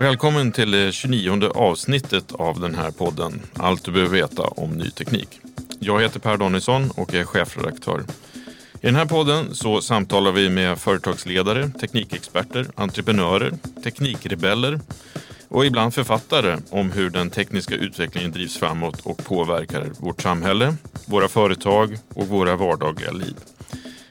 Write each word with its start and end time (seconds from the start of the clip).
Välkommen 0.00 0.52
till 0.52 0.70
det 0.70 0.92
29 0.92 1.50
avsnittet 1.54 2.32
av 2.32 2.60
den 2.60 2.74
här 2.74 2.90
podden. 2.90 3.42
Allt 3.54 3.84
du 3.84 3.92
behöver 3.92 4.16
veta 4.16 4.42
om 4.42 4.70
ny 4.70 4.90
teknik. 4.90 5.40
Jag 5.78 6.00
heter 6.02 6.20
Per 6.20 6.36
Danielsson 6.36 6.90
och 6.90 7.14
är 7.14 7.24
chefredaktör. 7.24 8.04
I 8.80 8.86
den 8.86 8.94
här 8.94 9.06
podden 9.06 9.54
så 9.54 9.80
samtalar 9.80 10.32
vi 10.32 10.50
med 10.50 10.78
företagsledare, 10.78 11.70
teknikexperter, 11.80 12.66
entreprenörer, 12.74 13.52
teknikrebeller 13.84 14.80
och 15.48 15.66
ibland 15.66 15.94
författare 15.94 16.56
om 16.70 16.92
hur 16.92 17.10
den 17.10 17.30
tekniska 17.30 17.74
utvecklingen 17.74 18.32
drivs 18.32 18.58
framåt 18.58 19.00
och 19.00 19.24
påverkar 19.24 19.86
vårt 19.98 20.22
samhälle, 20.22 20.76
våra 21.06 21.28
företag 21.28 21.98
och 22.14 22.28
våra 22.28 22.56
vardagliga 22.56 23.10
liv. 23.10 23.36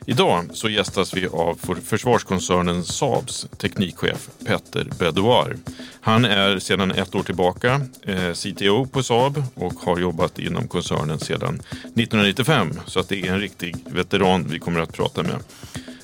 Idag 0.09 0.45
så 0.53 0.69
gästas 0.69 1.13
vi 1.13 1.27
av 1.27 1.59
försvarskoncernen 1.83 2.83
Saabs 2.83 3.47
teknikchef 3.57 4.29
Petter 4.45 4.87
Bedouar. 4.99 5.57
Han 6.01 6.25
är 6.25 6.59
sedan 6.59 6.91
ett 6.91 7.15
år 7.15 7.23
tillbaka 7.23 7.81
eh, 8.01 8.33
CTO 8.33 8.85
på 8.85 9.03
Saab 9.03 9.43
och 9.55 9.73
har 9.73 9.99
jobbat 9.99 10.39
inom 10.39 10.67
koncernen 10.67 11.19
sedan 11.19 11.61
1995. 11.71 12.79
Så 12.85 12.99
att 12.99 13.09
det 13.09 13.27
är 13.27 13.33
en 13.33 13.39
riktig 13.39 13.75
veteran 13.85 14.47
vi 14.49 14.59
kommer 14.59 14.79
att 14.79 14.93
prata 14.93 15.23
med. 15.23 15.35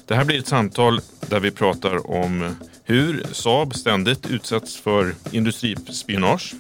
Det 0.05 0.15
här 0.15 0.25
blir 0.25 0.39
ett 0.39 0.47
samtal 0.47 1.01
där 1.19 1.39
vi 1.39 1.51
pratar 1.51 2.11
om 2.11 2.55
hur 2.83 3.25
Saab 3.31 3.75
ständigt 3.75 4.29
utsätts 4.29 4.75
för 4.77 5.15
industrispionage 5.31 6.53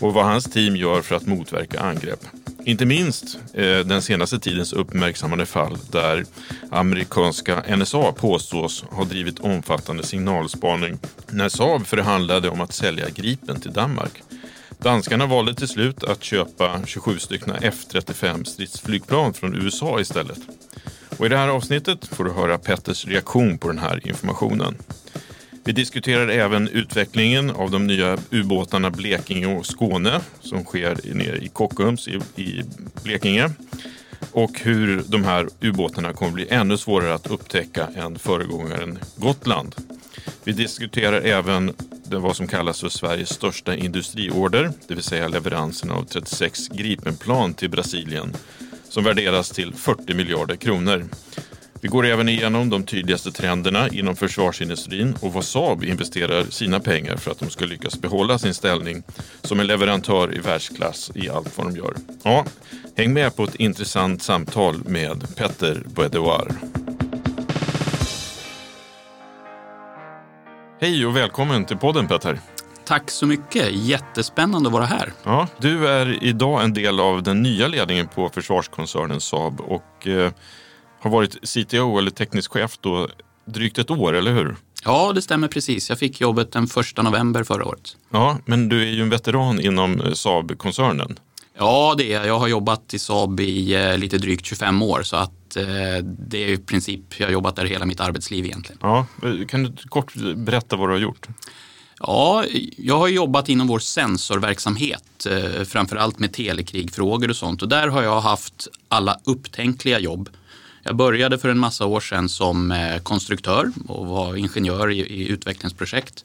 och 0.00 0.14
vad 0.14 0.24
hans 0.24 0.44
team 0.44 0.76
gör 0.76 1.02
för 1.02 1.14
att 1.14 1.26
motverka 1.26 1.80
angrepp. 1.80 2.20
Inte 2.64 2.86
minst 2.86 3.38
eh, 3.54 3.78
den 3.78 4.02
senaste 4.02 4.38
tidens 4.38 4.72
uppmärksammade 4.72 5.46
fall 5.46 5.78
där 5.90 6.24
amerikanska 6.70 7.76
NSA 7.76 8.12
påstås 8.12 8.84
ha 8.90 9.04
drivit 9.04 9.40
omfattande 9.40 10.02
signalspaning 10.02 10.98
när 11.30 11.48
Saab 11.48 11.86
förhandlade 11.86 12.48
om 12.48 12.60
att 12.60 12.72
sälja 12.72 13.10
Gripen 13.10 13.60
till 13.60 13.72
Danmark. 13.72 14.22
Danskarna 14.78 15.26
valde 15.26 15.54
till 15.54 15.68
slut 15.68 16.04
att 16.04 16.24
köpa 16.24 16.80
27 16.86 17.18
stycken 17.18 17.54
F35 17.54 18.44
stridsflygplan 18.44 19.34
från 19.34 19.54
USA 19.54 20.00
istället. 20.00 20.38
Och 21.18 21.26
I 21.26 21.28
det 21.28 21.36
här 21.36 21.48
avsnittet 21.48 22.06
får 22.06 22.24
du 22.24 22.32
höra 22.32 22.58
Petters 22.58 23.06
reaktion 23.06 23.58
på 23.58 23.68
den 23.68 23.78
här 23.78 24.08
informationen. 24.08 24.74
Vi 25.70 25.74
diskuterar 25.74 26.28
även 26.28 26.68
utvecklingen 26.68 27.50
av 27.50 27.70
de 27.70 27.86
nya 27.86 28.18
ubåtarna 28.30 28.90
Blekinge 28.90 29.46
och 29.46 29.66
Skåne 29.66 30.20
som 30.40 30.64
sker 30.64 31.14
nere 31.14 31.36
i 31.38 31.48
Kockums 31.48 32.08
i, 32.08 32.20
i 32.36 32.62
Blekinge. 33.04 33.50
Och 34.32 34.60
hur 34.60 35.02
de 35.06 35.24
här 35.24 35.48
ubåtarna 35.60 36.12
kommer 36.12 36.32
bli 36.32 36.48
ännu 36.48 36.76
svårare 36.76 37.14
att 37.14 37.26
upptäcka 37.26 37.88
än 37.96 38.18
föregångaren 38.18 38.98
Gotland. 39.16 39.74
Vi 40.44 40.52
diskuterar 40.52 41.20
även 41.20 41.74
det 42.04 42.18
vad 42.18 42.36
som 42.36 42.46
kallas 42.46 42.80
för 42.80 42.88
Sveriges 42.88 43.30
största 43.30 43.76
industriorder, 43.76 44.72
det 44.88 44.94
vill 44.94 45.04
säga 45.04 45.28
leveransen 45.28 45.90
av 45.90 46.04
36 46.04 46.68
Gripenplan 46.68 47.54
till 47.54 47.70
Brasilien 47.70 48.32
som 48.88 49.04
värderas 49.04 49.50
till 49.50 49.74
40 49.74 50.14
miljarder 50.14 50.56
kronor. 50.56 51.08
Vi 51.82 51.88
går 51.88 52.06
även 52.06 52.28
igenom 52.28 52.70
de 52.70 52.82
tydligaste 52.82 53.32
trenderna 53.32 53.88
inom 53.88 54.16
försvarsindustrin 54.16 55.14
och 55.20 55.32
vad 55.32 55.44
Saab 55.44 55.84
investerar 55.84 56.44
sina 56.44 56.80
pengar 56.80 57.16
för 57.16 57.30
att 57.30 57.38
de 57.38 57.50
ska 57.50 57.64
lyckas 57.64 58.00
behålla 58.00 58.38
sin 58.38 58.54
ställning 58.54 59.02
som 59.42 59.60
en 59.60 59.66
leverantör 59.66 60.36
i 60.36 60.38
världsklass 60.38 61.10
i 61.14 61.28
allt 61.28 61.58
vad 61.58 61.66
de 61.66 61.76
gör. 61.76 61.94
Ja, 62.22 62.44
häng 62.96 63.12
med 63.12 63.36
på 63.36 63.44
ett 63.44 63.54
intressant 63.54 64.22
samtal 64.22 64.76
med 64.84 65.36
Petter 65.36 65.82
Bedouar. 65.94 66.52
Hej 70.80 71.06
och 71.06 71.16
välkommen 71.16 71.64
till 71.64 71.76
podden 71.76 72.08
Petter. 72.08 72.40
Tack 72.84 73.10
så 73.10 73.26
mycket. 73.26 73.72
Jättespännande 73.72 74.68
att 74.68 74.72
vara 74.72 74.84
här. 74.84 75.12
Ja, 75.24 75.48
du 75.58 75.88
är 75.88 76.24
idag 76.24 76.64
en 76.64 76.74
del 76.74 77.00
av 77.00 77.22
den 77.22 77.42
nya 77.42 77.68
ledningen 77.68 78.08
på 78.08 78.28
försvarskoncernen 78.28 79.20
Saab 79.20 79.60
och 79.60 80.06
eh, 80.06 80.32
har 81.00 81.10
varit 81.10 81.48
CTO 81.48 81.98
eller 81.98 82.10
teknisk 82.10 82.52
chef 82.52 82.78
då 82.80 83.08
drygt 83.44 83.78
ett 83.78 83.90
år, 83.90 84.12
eller 84.12 84.32
hur? 84.32 84.56
Ja, 84.84 85.12
det 85.12 85.22
stämmer 85.22 85.48
precis. 85.48 85.88
Jag 85.88 85.98
fick 85.98 86.20
jobbet 86.20 86.52
den 86.52 86.64
1 86.64 87.02
november 87.02 87.44
förra 87.44 87.66
året. 87.66 87.96
Ja, 88.10 88.38
men 88.44 88.68
du 88.68 88.82
är 88.82 88.92
ju 88.92 89.02
en 89.02 89.10
veteran 89.10 89.60
inom 89.60 90.00
eh, 90.00 90.12
Saab-koncernen. 90.12 91.18
Ja, 91.58 91.94
det 91.98 92.12
är 92.12 92.18
jag. 92.18 92.26
Jag 92.26 92.38
har 92.38 92.48
jobbat 92.48 92.94
i 92.94 92.98
Saab 92.98 93.40
i 93.40 93.74
eh, 93.74 93.98
lite 93.98 94.18
drygt 94.18 94.46
25 94.46 94.82
år 94.82 95.02
så 95.02 95.16
att 95.16 95.56
eh, 95.56 95.64
det 96.04 96.44
är 96.44 96.48
i 96.48 96.58
princip, 96.58 97.20
jag 97.20 97.26
har 97.26 97.32
jobbat 97.32 97.56
där 97.56 97.64
hela 97.64 97.86
mitt 97.86 98.00
arbetsliv 98.00 98.44
egentligen. 98.44 98.78
Ja, 98.82 99.06
kan 99.48 99.62
du 99.62 99.72
kort 99.88 100.14
berätta 100.36 100.76
vad 100.76 100.88
du 100.88 100.92
har 100.92 101.00
gjort? 101.00 101.28
Ja, 102.02 102.44
jag 102.76 102.98
har 102.98 103.08
jobbat 103.08 103.48
inom 103.48 103.66
vår 103.66 103.78
sensorverksamhet, 103.78 105.26
eh, 105.26 105.64
framförallt 105.64 106.18
med 106.18 106.32
telekrigfrågor 106.32 107.30
och 107.30 107.36
sånt. 107.36 107.62
Och 107.62 107.68
där 107.68 107.88
har 107.88 108.02
jag 108.02 108.20
haft 108.20 108.68
alla 108.88 109.20
upptänkliga 109.24 109.98
jobb. 109.98 110.28
Jag 110.82 110.96
började 110.96 111.38
för 111.38 111.48
en 111.48 111.58
massa 111.58 111.86
år 111.86 112.00
sedan 112.00 112.28
som 112.28 112.70
eh, 112.70 112.98
konstruktör 113.02 113.72
och 113.88 114.06
var 114.06 114.36
ingenjör 114.36 114.90
i, 114.90 114.98
i 114.98 115.28
utvecklingsprojekt. 115.28 116.24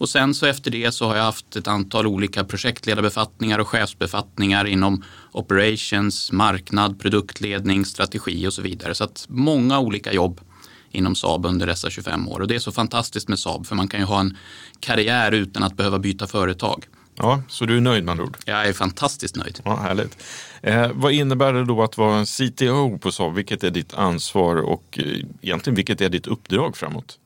Och 0.00 0.08
sen 0.08 0.34
så 0.34 0.46
efter 0.46 0.70
det 0.70 0.92
så 0.92 1.06
har 1.06 1.16
jag 1.16 1.24
haft 1.24 1.56
ett 1.56 1.68
antal 1.68 2.06
olika 2.06 2.44
projektledarbefattningar 2.44 3.58
och 3.58 3.68
chefsbefattningar 3.68 4.64
inom 4.64 5.04
operations, 5.32 6.32
marknad, 6.32 7.00
produktledning, 7.00 7.84
strategi 7.84 8.46
och 8.46 8.52
så 8.52 8.62
vidare. 8.62 8.94
Så 8.94 9.04
att 9.04 9.26
många 9.28 9.78
olika 9.78 10.12
jobb 10.12 10.40
inom 10.90 11.14
Saab 11.14 11.46
under 11.46 11.66
dessa 11.66 11.90
25 11.90 12.28
år. 12.28 12.40
Och 12.40 12.48
det 12.48 12.54
är 12.54 12.58
så 12.58 12.72
fantastiskt 12.72 13.28
med 13.28 13.38
Saab 13.38 13.66
för 13.66 13.76
man 13.76 13.88
kan 13.88 14.00
ju 14.00 14.06
ha 14.06 14.20
en 14.20 14.36
karriär 14.80 15.32
utan 15.32 15.62
att 15.62 15.76
behöva 15.76 15.98
byta 15.98 16.26
företag. 16.26 16.84
Ja, 17.22 17.42
så 17.48 17.66
du 17.66 17.76
är 17.76 17.80
nöjd 17.80 18.04
med 18.04 18.12
andra 18.12 18.24
ord? 18.24 18.36
Jag 18.46 18.68
är 18.68 18.72
fantastiskt 18.72 19.36
nöjd. 19.36 19.60
Ja, 19.64 19.76
härligt. 19.76 20.16
Eh, 20.62 20.90
vad 20.94 21.12
innebär 21.12 21.52
det 21.52 21.64
då 21.64 21.82
att 21.82 21.98
vara 21.98 22.18
en 22.18 22.26
CTO 22.26 22.98
på 22.98 23.12
Saab? 23.12 23.34
Vilket 23.34 23.64
är 23.64 23.70
ditt 23.70 23.94
ansvar 23.94 24.56
och 24.56 24.98
eh, 24.98 25.04
egentligen 25.42 25.74
vilket 25.74 26.00
är 26.00 26.08
ditt 26.08 26.26
uppdrag 26.26 26.76
framåt? 26.76 27.18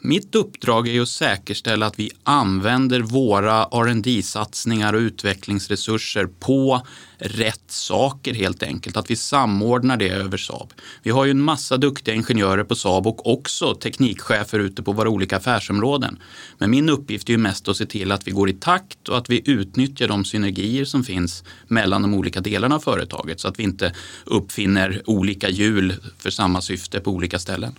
Mitt 0.00 0.34
uppdrag 0.34 0.88
är 0.88 1.00
att 1.00 1.08
säkerställa 1.08 1.86
att 1.86 1.98
vi 1.98 2.10
använder 2.24 3.00
våra 3.00 3.64
rd 3.64 4.24
satsningar 4.24 4.92
och 4.92 4.98
utvecklingsresurser 4.98 6.26
på 6.40 6.86
rätt 7.18 7.64
saker 7.66 8.34
helt 8.34 8.62
enkelt. 8.62 8.96
Att 8.96 9.10
vi 9.10 9.16
samordnar 9.16 9.96
det 9.96 10.08
över 10.08 10.36
Saab. 10.36 10.72
Vi 11.02 11.10
har 11.10 11.24
ju 11.24 11.30
en 11.30 11.40
massa 11.40 11.76
duktiga 11.76 12.14
ingenjörer 12.14 12.64
på 12.64 12.74
Saab 12.74 13.06
och 13.06 13.32
också 13.32 13.74
teknikchefer 13.74 14.58
ute 14.58 14.82
på 14.82 14.92
våra 14.92 15.08
olika 15.08 15.36
affärsområden. 15.36 16.18
Men 16.58 16.70
min 16.70 16.88
uppgift 16.88 17.28
är 17.28 17.32
ju 17.32 17.38
mest 17.38 17.68
att 17.68 17.76
se 17.76 17.86
till 17.86 18.12
att 18.12 18.26
vi 18.26 18.30
går 18.30 18.48
i 18.48 18.52
takt 18.52 19.08
och 19.08 19.18
att 19.18 19.30
vi 19.30 19.42
utnyttjar 19.44 20.08
de 20.08 20.24
synergier 20.24 20.84
som 20.84 21.04
finns 21.04 21.44
mellan 21.68 22.02
de 22.02 22.14
olika 22.14 22.40
delarna 22.40 22.74
av 22.74 22.80
företaget 22.80 23.40
så 23.40 23.48
att 23.48 23.58
vi 23.58 23.62
inte 23.62 23.94
uppfinner 24.24 25.02
olika 25.06 25.48
hjul 25.48 25.94
för 26.18 26.30
samma 26.30 26.60
syfte 26.60 27.00
på 27.00 27.10
olika 27.10 27.38
ställen. 27.38 27.74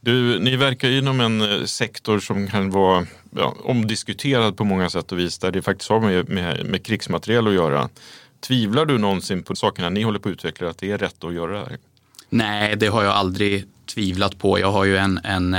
Du, 0.00 0.38
ni 0.38 0.56
verkar 0.56 0.90
inom 0.90 1.20
en 1.20 1.40
eh, 1.40 1.64
sektor 1.64 2.20
som 2.20 2.46
kan 2.46 2.70
vara 2.70 3.06
ja, 3.30 3.56
omdiskuterad 3.64 4.56
på 4.56 4.64
många 4.64 4.90
sätt 4.90 5.12
och 5.12 5.18
vis 5.18 5.38
där 5.38 5.50
det 5.50 5.62
faktiskt 5.62 5.90
har 5.90 6.00
med, 6.00 6.28
med, 6.28 6.66
med 6.66 6.86
krigsmateriel 6.86 7.46
att 7.46 7.54
göra. 7.54 7.88
Tvivlar 8.40 8.86
du 8.86 8.98
någonsin 8.98 9.42
på 9.42 9.56
sakerna 9.56 9.88
ni 9.88 10.02
håller 10.02 10.18
på 10.18 10.28
att 10.28 10.32
utveckla, 10.32 10.68
att 10.68 10.78
det 10.78 10.90
är 10.90 10.98
rätt 10.98 11.24
att 11.24 11.34
göra 11.34 11.52
det 11.52 11.58
här? 11.58 11.78
Nej, 12.28 12.76
det 12.76 12.86
har 12.86 13.04
jag 13.04 13.12
aldrig 13.12 13.64
tvivlat 13.86 14.38
på. 14.38 14.58
Jag 14.58 14.72
har 14.72 14.84
ju 14.84 14.96
en, 14.96 15.20
en 15.24 15.56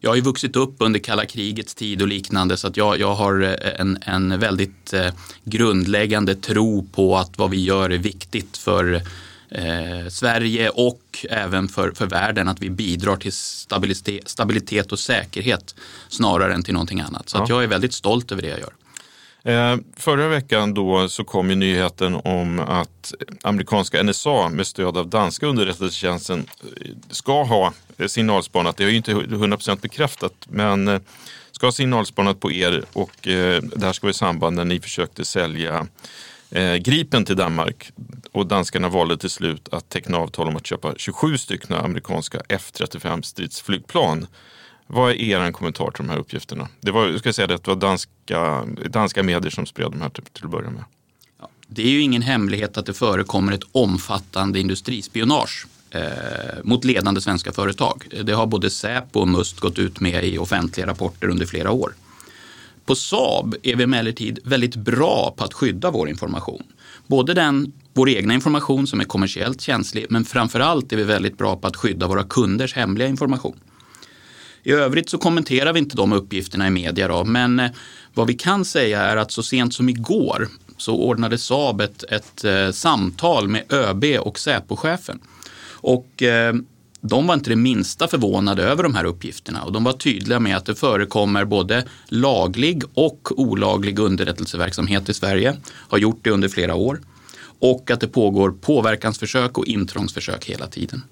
jag 0.00 0.10
har 0.10 0.16
ju 0.16 0.22
vuxit 0.22 0.56
upp 0.56 0.74
under 0.78 1.00
kalla 1.00 1.26
krigets 1.26 1.74
tid 1.74 2.02
och 2.02 2.08
liknande 2.08 2.56
så 2.56 2.68
att 2.68 2.76
jag, 2.76 3.00
jag 3.00 3.14
har 3.14 3.42
eh, 3.42 3.80
en, 3.80 3.98
en 4.02 4.40
väldigt 4.40 4.92
eh, 4.92 5.06
grundläggande 5.44 6.34
tro 6.34 6.86
på 6.92 7.16
att 7.16 7.38
vad 7.38 7.50
vi 7.50 7.64
gör 7.64 7.90
är 7.90 7.98
viktigt 7.98 8.56
för 8.56 9.02
eh, 9.50 10.08
Sverige 10.08 10.68
och 10.68 11.26
även 11.30 11.68
för, 11.68 11.90
för 11.90 12.06
världen. 12.06 12.48
Att 12.48 12.60
vi 12.60 12.70
bidrar 12.70 13.16
till 13.16 13.32
stabilitet, 13.32 14.28
stabilitet 14.28 14.92
och 14.92 14.98
säkerhet 14.98 15.74
snarare 16.08 16.54
än 16.54 16.62
till 16.62 16.74
någonting 16.74 17.00
annat. 17.00 17.28
Så 17.28 17.38
ja. 17.38 17.46
jag 17.48 17.62
är 17.62 17.66
väldigt 17.66 17.92
stolt 17.92 18.32
över 18.32 18.42
det 18.42 18.48
jag 18.48 18.60
gör. 18.60 18.72
Eh, 19.48 19.76
förra 19.96 20.28
veckan 20.28 20.74
då 20.74 21.08
så 21.08 21.24
kom 21.24 21.50
ju 21.50 21.56
nyheten 21.56 22.14
om 22.14 22.60
att 22.60 23.14
amerikanska 23.42 24.02
NSA 24.02 24.48
med 24.48 24.66
stöd 24.66 24.96
av 24.96 25.08
danska 25.08 25.46
underrättelsetjänsten 25.46 26.46
eh, 26.62 26.90
ska 27.10 27.42
ha 27.42 27.72
signalspanat, 28.06 28.76
det 28.76 28.84
är 28.84 28.88
ju 28.88 28.96
inte 28.96 29.12
100% 29.12 29.80
bekräftat, 29.80 30.32
men 30.48 30.88
eh, 30.88 31.00
ska 31.52 31.66
ha 31.66 31.72
signalspanat 31.72 32.40
på 32.40 32.52
er 32.52 32.84
och 32.92 33.12
det 33.22 33.82
här 33.82 33.92
ska 33.92 34.06
vara 34.06 34.10
i 34.10 34.14
samband 34.14 34.56
när 34.56 34.64
ni 34.64 34.80
försökte 34.80 35.24
sälja 35.24 35.86
Eh, 36.50 36.74
Gripen 36.74 37.24
till 37.24 37.36
Danmark 37.36 37.92
och 38.32 38.46
danskarna 38.46 38.88
valde 38.88 39.16
till 39.16 39.30
slut 39.30 39.68
att 39.72 39.88
teckna 39.88 40.18
avtal 40.18 40.48
om 40.48 40.56
att 40.56 40.66
köpa 40.66 40.94
27 40.96 41.38
stycken 41.38 41.76
amerikanska 41.76 42.38
F35 42.38 43.22
stridsflygplan. 43.22 44.26
Vad 44.86 45.10
är 45.10 45.14
er 45.14 45.52
kommentar 45.52 45.90
till 45.90 46.06
de 46.06 46.12
här 46.12 46.18
uppgifterna? 46.18 46.68
Det 46.80 46.90
var, 46.90 47.06
jag 47.08 47.18
ska 47.18 47.32
säga 47.32 47.46
det, 47.46 47.56
det 47.56 47.68
var 47.68 47.76
danska, 47.76 48.64
danska 48.90 49.22
medier 49.22 49.50
som 49.50 49.66
spred 49.66 49.90
de 49.90 50.00
här 50.00 50.08
till, 50.08 50.24
till 50.24 50.44
att 50.44 50.50
börja 50.50 50.70
med. 50.70 50.84
Ja, 51.40 51.48
det 51.66 51.82
är 51.82 51.90
ju 51.90 52.00
ingen 52.00 52.22
hemlighet 52.22 52.76
att 52.76 52.86
det 52.86 52.94
förekommer 52.94 53.52
ett 53.52 53.64
omfattande 53.72 54.60
industrispionage 54.60 55.66
eh, 55.90 56.02
mot 56.64 56.84
ledande 56.84 57.20
svenska 57.20 57.52
företag. 57.52 58.04
Det 58.22 58.32
har 58.32 58.46
både 58.46 58.70
Säpo 58.70 59.20
och 59.20 59.28
Must 59.28 59.60
gått 59.60 59.78
ut 59.78 60.00
med 60.00 60.24
i 60.24 60.38
offentliga 60.38 60.86
rapporter 60.86 61.28
under 61.28 61.46
flera 61.46 61.70
år. 61.70 61.94
På 62.88 62.94
Saab 62.94 63.54
är 63.62 63.76
vi 63.76 63.84
emellertid 63.84 64.38
väldigt 64.44 64.76
bra 64.76 65.34
på 65.36 65.44
att 65.44 65.54
skydda 65.54 65.90
vår 65.90 66.08
information. 66.08 66.62
Både 67.06 67.34
den, 67.34 67.72
vår 67.92 68.08
egna 68.08 68.34
information 68.34 68.86
som 68.86 69.00
är 69.00 69.04
kommersiellt 69.04 69.60
känslig, 69.60 70.06
men 70.10 70.24
framförallt 70.24 70.92
är 70.92 70.96
vi 70.96 71.04
väldigt 71.04 71.38
bra 71.38 71.56
på 71.56 71.66
att 71.66 71.76
skydda 71.76 72.06
våra 72.06 72.24
kunders 72.24 72.74
hemliga 72.74 73.08
information. 73.08 73.60
I 74.62 74.72
övrigt 74.72 75.10
så 75.10 75.18
kommenterar 75.18 75.72
vi 75.72 75.78
inte 75.78 75.96
de 75.96 76.12
uppgifterna 76.12 76.66
i 76.66 76.70
media 76.70 77.08
då, 77.08 77.24
men 77.24 77.60
eh, 77.60 77.70
vad 78.14 78.26
vi 78.26 78.34
kan 78.34 78.64
säga 78.64 79.02
är 79.02 79.16
att 79.16 79.30
så 79.32 79.42
sent 79.42 79.74
som 79.74 79.88
igår 79.88 80.48
så 80.76 80.96
ordnade 80.96 81.38
Saab 81.38 81.80
ett, 81.80 82.02
ett 82.02 82.44
eh, 82.44 82.70
samtal 82.70 83.48
med 83.48 83.72
ÖB 83.72 84.04
och 84.20 84.38
Säpochefen. 84.38 85.20
Och 85.70 86.22
eh, 86.22 86.54
de 87.00 87.26
var 87.26 87.34
inte 87.34 87.50
det 87.50 87.56
minsta 87.56 88.08
förvånade 88.08 88.62
över 88.62 88.82
de 88.82 88.94
här 88.94 89.04
uppgifterna 89.04 89.62
och 89.62 89.72
de 89.72 89.84
var 89.84 89.92
tydliga 89.92 90.40
med 90.40 90.56
att 90.56 90.66
det 90.66 90.74
förekommer 90.74 91.44
både 91.44 91.84
laglig 92.08 92.82
och 92.94 93.40
olaglig 93.40 93.98
underrättelseverksamhet 93.98 95.08
i 95.08 95.14
Sverige, 95.14 95.56
har 95.64 95.98
gjort 95.98 96.24
det 96.24 96.30
under 96.30 96.48
flera 96.48 96.74
år 96.74 97.00
och 97.58 97.90
att 97.90 98.00
det 98.00 98.08
pågår 98.08 98.50
påverkansförsök 98.50 99.58
och 99.58 99.66
intrångsförsök 99.66 100.44
hela 100.44 100.66
tiden. 100.66 101.02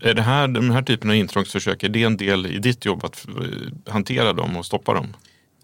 Är 0.00 0.14
det, 0.14 0.22
här, 0.22 0.48
den 0.48 0.70
här 0.70 0.82
typen 0.82 1.10
av 1.10 1.16
intrångsförsök, 1.16 1.82
är 1.82 1.88
det 1.88 2.02
en 2.02 2.16
del 2.16 2.46
i 2.46 2.58
ditt 2.58 2.84
jobb 2.84 3.04
att 3.04 3.26
eh, 3.28 3.92
hantera 3.92 4.32
dem 4.32 4.56
och 4.56 4.66
stoppa 4.66 4.94
dem? 4.94 5.06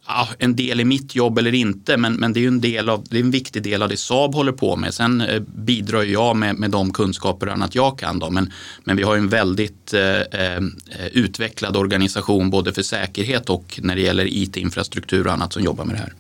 Ah, 0.05 0.29
en 0.39 0.57
del 0.57 0.81
i 0.81 0.85
mitt 0.85 1.15
jobb 1.15 1.39
eller 1.39 1.55
inte, 1.55 1.97
men, 1.97 2.15
men 2.15 2.33
det 2.33 2.45
är 2.45 2.49
en, 2.49 2.61
del 2.61 2.89
av, 2.89 3.05
det 3.11 3.17
är 3.17 3.21
en 3.21 3.31
viktig 3.31 3.63
del 3.63 3.83
av 3.83 3.89
det 3.89 3.97
Saab 3.97 4.35
håller 4.35 4.53
på 4.53 4.77
med. 4.77 4.95
Sen 4.95 5.21
eh, 5.21 5.41
bidrar 5.41 6.03
jag 6.03 6.37
med, 6.37 6.57
med 6.57 6.71
de 6.71 6.93
kunskaper 6.93 7.47
och 7.47 7.53
annat 7.53 7.75
jag 7.75 7.99
kan. 7.99 8.19
Då, 8.19 8.31
men, 8.31 8.53
men 8.85 8.97
vi 8.97 9.03
har 9.03 9.17
en 9.17 9.29
väldigt 9.29 9.95
eh, 9.95 10.21
eh, 10.21 10.61
utvecklad 11.13 11.77
organisation 11.77 12.51
både 12.51 12.73
för 12.73 12.83
säkerhet 12.83 13.51
och 13.51 13.81
när 13.83 13.97
det 13.97 14.03
gäller 14.03 14.27
IT-infrastruktur 14.27 15.27
och 15.27 15.33
annat 15.33 15.53
som 15.53 15.63
jobbar 15.63 15.85
med 15.85 15.95
det 15.97 16.01
här. 16.01 16.13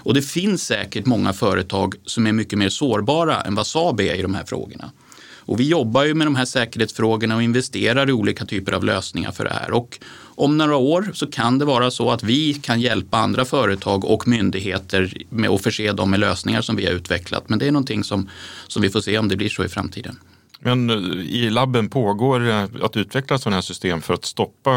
Och 0.00 0.14
det 0.14 0.22
finns 0.22 0.62
säkert 0.62 1.06
många 1.06 1.32
företag 1.32 1.94
som 2.04 2.26
är 2.26 2.32
mycket 2.32 2.58
mer 2.58 2.68
sårbara 2.68 3.40
än 3.40 3.54
vad 3.54 3.66
Saab 3.66 4.00
är 4.00 4.14
i 4.14 4.22
de 4.22 4.34
här 4.34 4.44
frågorna. 4.44 4.90
Och 5.48 5.60
vi 5.60 5.68
jobbar 5.68 6.04
ju 6.04 6.14
med 6.14 6.26
de 6.26 6.36
här 6.36 6.44
säkerhetsfrågorna 6.44 7.36
och 7.36 7.42
investerar 7.42 8.08
i 8.08 8.12
olika 8.12 8.46
typer 8.46 8.72
av 8.72 8.84
lösningar 8.84 9.32
för 9.32 9.44
det 9.44 9.52
här. 9.52 9.70
Och 9.70 9.98
om 10.38 10.58
några 10.58 10.76
år 10.76 11.10
så 11.14 11.26
kan 11.26 11.58
det 11.58 11.64
vara 11.64 11.90
så 11.90 12.10
att 12.10 12.22
vi 12.22 12.54
kan 12.54 12.80
hjälpa 12.80 13.18
andra 13.18 13.44
företag 13.44 14.04
och 14.04 14.28
myndigheter 14.28 15.12
med 15.28 15.50
att 15.50 15.62
förse 15.62 15.92
dem 15.92 16.10
med 16.10 16.20
lösningar 16.20 16.62
som 16.62 16.76
vi 16.76 16.86
har 16.86 16.92
utvecklat. 16.92 17.48
Men 17.48 17.58
det 17.58 17.66
är 17.66 17.72
någonting 17.72 18.04
som, 18.04 18.28
som 18.66 18.82
vi 18.82 18.90
får 18.90 19.00
se 19.00 19.18
om 19.18 19.28
det 19.28 19.36
blir 19.36 19.48
så 19.48 19.64
i 19.64 19.68
framtiden. 19.68 20.18
Men 20.60 20.90
eh, 20.90 20.96
i 21.20 21.50
labben 21.50 21.88
pågår 21.88 22.40
att 22.82 22.96
utveckla 22.96 23.38
sådana 23.38 23.56
här 23.56 23.62
system 23.62 24.02
för 24.02 24.14
att 24.14 24.24
stoppa 24.24 24.76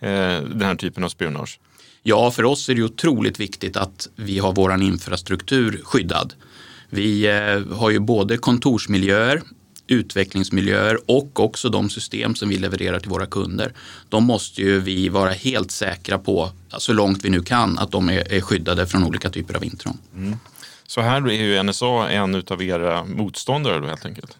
eh, 0.00 0.40
den 0.40 0.62
här 0.62 0.74
typen 0.74 1.04
av 1.04 1.08
spionage? 1.08 1.60
Ja, 2.02 2.30
för 2.30 2.44
oss 2.44 2.68
är 2.68 2.74
det 2.74 2.82
otroligt 2.82 3.40
viktigt 3.40 3.76
att 3.76 4.08
vi 4.16 4.38
har 4.38 4.52
vår 4.52 4.82
infrastruktur 4.82 5.80
skyddad. 5.84 6.34
Vi 6.90 7.26
eh, 7.26 7.76
har 7.76 7.90
ju 7.90 7.98
både 7.98 8.36
kontorsmiljöer 8.36 9.42
utvecklingsmiljöer 9.94 10.98
och 11.06 11.40
också 11.40 11.68
de 11.68 11.90
system 11.90 12.34
som 12.34 12.48
vi 12.48 12.56
levererar 12.56 13.00
till 13.00 13.10
våra 13.10 13.26
kunder. 13.26 13.72
De 14.08 14.24
måste 14.24 14.62
ju 14.62 14.80
vi 14.80 15.08
vara 15.08 15.30
helt 15.30 15.70
säkra 15.70 16.18
på, 16.18 16.50
så 16.78 16.92
långt 16.92 17.24
vi 17.24 17.30
nu 17.30 17.42
kan, 17.42 17.78
att 17.78 17.90
de 17.90 18.08
är, 18.08 18.40
skyddade 18.40 18.86
från 18.86 19.04
olika 19.04 19.30
typer 19.30 19.56
av 19.56 19.64
intrång. 19.64 19.98
Mm. 20.16 20.36
Så 20.86 21.00
här 21.00 21.28
är 21.28 21.42
ju 21.42 21.62
NSA 21.62 22.10
en 22.10 22.42
av 22.48 22.62
era 22.62 23.04
motståndare 23.04 23.78
då 23.78 23.86
helt 23.86 24.06
enkelt? 24.06 24.38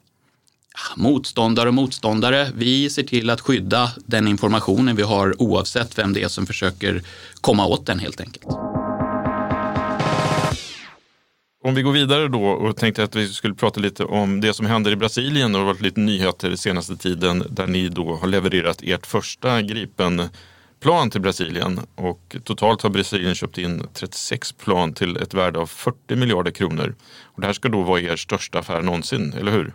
Motståndare 0.96 1.68
och 1.68 1.74
motståndare. 1.74 2.50
Vi 2.54 2.90
ser 2.90 3.02
till 3.02 3.30
att 3.30 3.40
skydda 3.40 3.92
den 4.06 4.28
informationen 4.28 4.96
vi 4.96 5.02
har 5.02 5.42
oavsett 5.42 5.98
vem 5.98 6.12
det 6.12 6.22
är 6.22 6.28
som 6.28 6.46
försöker 6.46 7.02
komma 7.40 7.66
åt 7.66 7.86
den 7.86 7.98
helt 7.98 8.20
enkelt. 8.20 8.63
Om 11.66 11.74
vi 11.74 11.82
går 11.82 11.92
vidare 11.92 12.28
då 12.28 12.44
och 12.44 12.76
tänkte 12.76 13.04
att 13.04 13.16
vi 13.16 13.28
skulle 13.28 13.54
prata 13.54 13.80
lite 13.80 14.04
om 14.04 14.40
det 14.40 14.54
som 14.54 14.66
händer 14.66 14.90
i 14.90 14.96
Brasilien. 14.96 15.52
Det 15.52 15.58
har 15.58 15.66
varit 15.66 15.80
lite 15.80 16.00
nyheter 16.00 16.48
den 16.48 16.58
senaste 16.58 16.96
tiden 16.96 17.46
där 17.50 17.66
ni 17.66 17.88
då 17.88 18.14
har 18.14 18.28
levererat 18.28 18.82
ert 18.82 19.06
första 19.06 19.62
Gripen-plan 19.62 21.10
till 21.10 21.20
Brasilien. 21.20 21.80
Och 21.94 22.36
totalt 22.44 22.82
har 22.82 22.90
Brasilien 22.90 23.34
köpt 23.34 23.58
in 23.58 23.86
36 23.94 24.52
plan 24.52 24.92
till 24.92 25.16
ett 25.16 25.34
värde 25.34 25.58
av 25.58 25.66
40 25.66 26.16
miljarder 26.16 26.50
kronor. 26.50 26.94
Och 27.22 27.40
det 27.40 27.46
här 27.46 27.54
ska 27.54 27.68
då 27.68 27.82
vara 27.82 28.00
er 28.00 28.16
största 28.16 28.58
affär 28.58 28.82
någonsin, 28.82 29.32
eller 29.32 29.52
hur? 29.52 29.72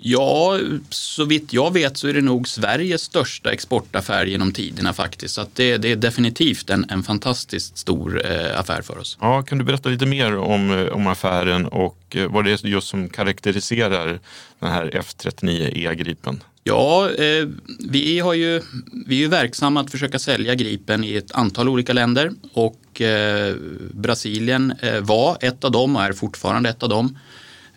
Ja, 0.00 0.58
så 0.90 1.24
vitt 1.24 1.52
jag 1.52 1.72
vet 1.72 1.96
så 1.96 2.08
är 2.08 2.14
det 2.14 2.20
nog 2.20 2.48
Sveriges 2.48 3.02
största 3.02 3.52
exportaffär 3.52 4.26
genom 4.26 4.52
tiderna 4.52 4.92
faktiskt. 4.92 5.34
Så 5.34 5.46
det, 5.54 5.76
det, 5.76 5.92
är 5.92 5.96
definitivt 5.96 6.70
en, 6.70 6.86
en 6.88 7.02
fantastiskt 7.02 7.78
stor 7.78 8.26
eh, 8.26 8.60
affär 8.60 8.82
för 8.82 8.98
oss. 8.98 9.18
Ja, 9.20 9.42
kan 9.42 9.58
du 9.58 9.64
berätta 9.64 9.88
lite 9.88 10.06
mer 10.06 10.36
om, 10.36 10.70
eh, 10.70 10.86
om 10.86 11.06
affären 11.06 11.66
och 11.66 11.98
eh, 12.10 12.32
vad 12.32 12.44
det 12.44 12.50
är 12.50 12.66
just 12.66 12.88
som 12.88 13.08
karaktäriserar 13.08 14.20
den 14.58 14.70
här 14.70 14.90
F39E 14.90 15.94
Gripen? 15.94 16.42
Ja, 16.64 17.10
eh, 17.10 17.48
vi, 17.88 18.18
har 18.18 18.34
ju, 18.34 18.62
vi 19.06 19.16
är 19.16 19.20
ju 19.20 19.28
verksamma 19.28 19.80
att 19.80 19.90
försöka 19.90 20.18
sälja 20.18 20.54
Gripen 20.54 21.04
i 21.04 21.14
ett 21.14 21.32
antal 21.32 21.68
olika 21.68 21.92
länder 21.92 22.32
och 22.52 23.00
eh, 23.00 23.54
Brasilien 23.92 24.74
eh, 24.80 25.00
var 25.00 25.38
ett 25.40 25.64
av 25.64 25.70
dem 25.70 25.96
och 25.96 26.02
är 26.02 26.12
fortfarande 26.12 26.68
ett 26.68 26.82
av 26.82 26.88
dem. 26.88 27.18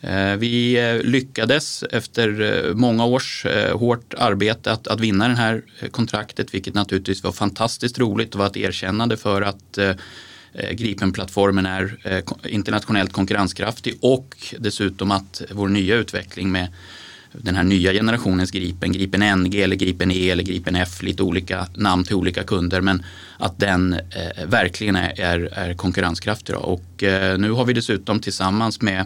Eh, 0.03 0.35
vi 0.35 0.73
eh, 0.73 1.03
lyckades 1.03 1.83
efter 1.83 2.41
eh, 2.41 2.73
många 2.75 3.05
års 3.05 3.45
hårt 3.73 4.13
arbete 4.17 4.71
att, 4.71 4.87
att 4.87 4.99
vinna 4.99 5.27
det 5.27 5.35
här 5.35 5.61
kontraktet, 5.91 6.53
vilket 6.53 6.73
naturligtvis 6.73 7.23
var 7.23 7.31
fantastiskt 7.31 7.99
roligt 7.99 8.33
och 8.33 8.39
var 8.39 8.47
ett 8.47 8.57
erkännande 8.57 9.17
för 9.17 9.41
att 9.41 9.79
Gripen-plattformen 10.71 11.65
är 11.65 11.97
internationellt 12.47 13.13
konkurrenskraftig 13.13 13.97
och 14.01 14.35
dessutom 14.59 15.11
att 15.11 15.41
vår 15.51 15.67
nya 15.67 15.95
utveckling 15.95 16.51
med 16.51 16.67
den 17.31 17.55
här 17.55 17.63
nya 17.63 17.93
generationens 17.93 18.51
Gripen, 18.51 18.91
Gripen 18.91 19.39
NG 19.39 19.61
eller 19.61 19.75
Gripen 19.75 20.11
E 20.11 20.29
eller 20.29 20.43
Gripen 20.43 20.75
F, 20.75 21.03
lite 21.03 21.23
olika 21.23 21.67
namn 21.75 22.03
till 22.03 22.15
olika 22.15 22.43
kunder, 22.43 22.81
men 22.81 23.05
att 23.37 23.59
den 23.59 23.99
verkligen 24.45 24.95
är, 24.95 25.19
är, 25.19 25.39
är 25.53 25.73
konkurrenskraftig. 25.73 26.55
Då. 26.55 26.59
Och 26.59 27.03
nu 27.37 27.51
har 27.51 27.65
vi 27.65 27.73
dessutom 27.73 28.19
tillsammans 28.19 28.81
med 28.81 29.05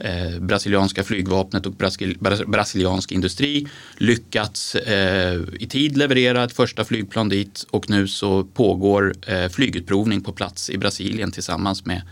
eh, 0.00 0.40
brasilianska 0.40 1.04
flygvapnet 1.04 1.66
och 1.66 1.72
brasil, 1.72 2.18
brasiliansk 2.46 3.12
industri 3.12 3.68
lyckats 3.96 4.74
eh, 4.74 5.40
i 5.58 5.66
tid 5.66 5.96
leverera 5.96 6.44
ett 6.44 6.52
första 6.52 6.84
flygplan 6.84 7.28
dit 7.28 7.66
och 7.70 7.90
nu 7.90 8.08
så 8.08 8.44
pågår 8.44 9.14
eh, 9.26 9.48
flygutprovning 9.48 10.20
på 10.20 10.32
plats 10.32 10.70
i 10.70 10.78
Brasilien 10.78 11.30
tillsammans 11.30 11.86
med 11.86 12.02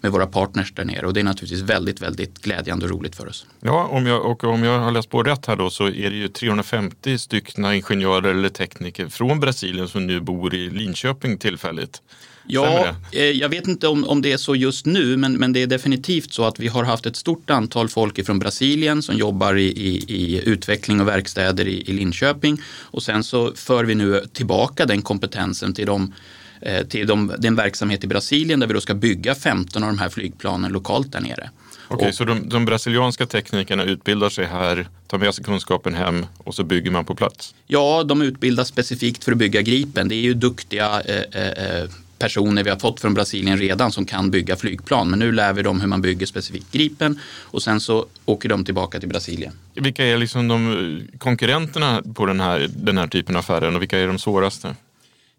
med 0.00 0.12
våra 0.12 0.26
partners 0.26 0.72
där 0.72 0.84
nere 0.84 1.06
och 1.06 1.14
det 1.14 1.20
är 1.20 1.24
naturligtvis 1.24 1.60
väldigt, 1.60 2.02
väldigt 2.02 2.38
glädjande 2.42 2.84
och 2.84 2.90
roligt 2.90 3.16
för 3.16 3.28
oss. 3.28 3.46
Ja, 3.60 3.84
om 3.84 4.06
jag, 4.06 4.26
och 4.26 4.44
om 4.44 4.64
jag 4.64 4.78
har 4.78 4.90
läst 4.90 5.10
på 5.10 5.22
rätt 5.22 5.46
här 5.46 5.56
då 5.56 5.70
så 5.70 5.86
är 5.86 6.10
det 6.10 6.16
ju 6.16 6.28
350 6.28 7.18
stycken 7.18 7.64
ingenjörer 7.64 8.30
eller 8.30 8.48
tekniker 8.48 9.08
från 9.08 9.40
Brasilien 9.40 9.88
som 9.88 10.06
nu 10.06 10.20
bor 10.20 10.54
i 10.54 10.70
Linköping 10.70 11.38
tillfälligt. 11.38 12.02
Ja, 12.46 12.94
eh, 13.12 13.24
jag 13.24 13.48
vet 13.48 13.68
inte 13.68 13.88
om, 13.88 14.04
om 14.04 14.22
det 14.22 14.32
är 14.32 14.36
så 14.36 14.56
just 14.56 14.86
nu, 14.86 15.16
men, 15.16 15.32
men 15.32 15.52
det 15.52 15.62
är 15.62 15.66
definitivt 15.66 16.32
så 16.32 16.44
att 16.44 16.60
vi 16.60 16.68
har 16.68 16.84
haft 16.84 17.06
ett 17.06 17.16
stort 17.16 17.50
antal 17.50 17.88
folk 17.88 18.26
från 18.26 18.38
Brasilien 18.38 19.02
som 19.02 19.16
jobbar 19.16 19.54
i, 19.56 19.66
i, 19.66 20.04
i 20.08 20.48
utveckling 20.48 21.00
och 21.00 21.08
verkstäder 21.08 21.68
i, 21.68 21.90
i, 21.90 21.92
Linköping. 21.92 22.60
Och 22.80 23.02
sen 23.02 23.24
så 23.24 23.52
för 23.54 23.84
vi 23.84 23.94
nu 23.94 24.24
tillbaka 24.32 24.86
den 24.86 25.02
kompetensen 25.02 25.74
till, 25.74 25.86
de, 25.86 26.14
eh, 26.60 26.86
till 26.86 27.06
de, 27.06 27.32
den 27.38 27.56
verksamhet 27.56 28.04
i 28.04 28.06
Brasilien 28.06 28.60
där 28.60 28.66
vi 28.66 28.74
då 28.74 28.80
ska 28.80 28.94
bygga 28.94 29.34
15 29.34 29.82
av 29.82 29.88
de 29.88 29.98
här 29.98 30.08
flygplanen 30.08 30.72
lokalt 30.72 31.12
där 31.12 31.20
nere. 31.20 31.50
Okej, 31.88 31.96
okay, 31.96 32.12
så 32.12 32.24
de, 32.24 32.48
de, 32.48 32.64
brasilianska 32.64 33.26
teknikerna 33.26 33.84
utbildar 33.84 34.28
sig 34.28 34.44
här, 34.44 34.88
tar 35.06 35.18
med 35.18 35.34
sig 35.34 35.44
kunskapen 35.44 35.94
hem 35.94 36.26
och 36.38 36.54
så 36.54 36.64
bygger 36.64 36.90
man 36.90 37.04
på 37.04 37.14
plats? 37.14 37.54
Ja, 37.66 38.04
de 38.04 38.22
utbildas 38.22 38.68
specifikt 38.68 39.24
för 39.24 39.32
att 39.32 39.38
bygga 39.38 39.62
Gripen. 39.62 40.08
Det 40.08 40.14
är 40.14 40.20
ju 40.20 40.34
duktiga 40.34 41.00
eh, 41.00 41.42
eh, 41.42 41.88
personer 42.18 42.64
vi 42.64 42.70
har 42.70 42.78
fått 42.78 43.00
från 43.00 43.14
Brasilien 43.14 43.58
redan 43.58 43.92
som 43.92 44.06
kan 44.06 44.30
bygga 44.30 44.56
flygplan. 44.56 45.10
Men 45.10 45.18
nu 45.18 45.32
lär 45.32 45.52
vi 45.52 45.62
dem 45.62 45.80
hur 45.80 45.88
man 45.88 46.02
bygger 46.02 46.26
specifikt 46.26 46.72
Gripen 46.72 47.20
och 47.42 47.62
sen 47.62 47.80
så 47.80 48.06
åker 48.24 48.48
de 48.48 48.64
tillbaka 48.64 49.00
till 49.00 49.08
Brasilien. 49.08 49.52
Vilka 49.74 50.04
är 50.04 50.18
liksom 50.18 50.48
de 50.48 51.02
konkurrenterna 51.18 52.02
på 52.14 52.26
den 52.26 52.40
här, 52.40 52.68
den 52.76 52.98
här 52.98 53.06
typen 53.06 53.36
av 53.36 53.40
affärer 53.40 53.74
och 53.74 53.82
vilka 53.82 53.98
är 53.98 54.06
de 54.06 54.18
svåraste? 54.18 54.74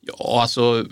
Ja, 0.07 0.41
alltså 0.41 0.85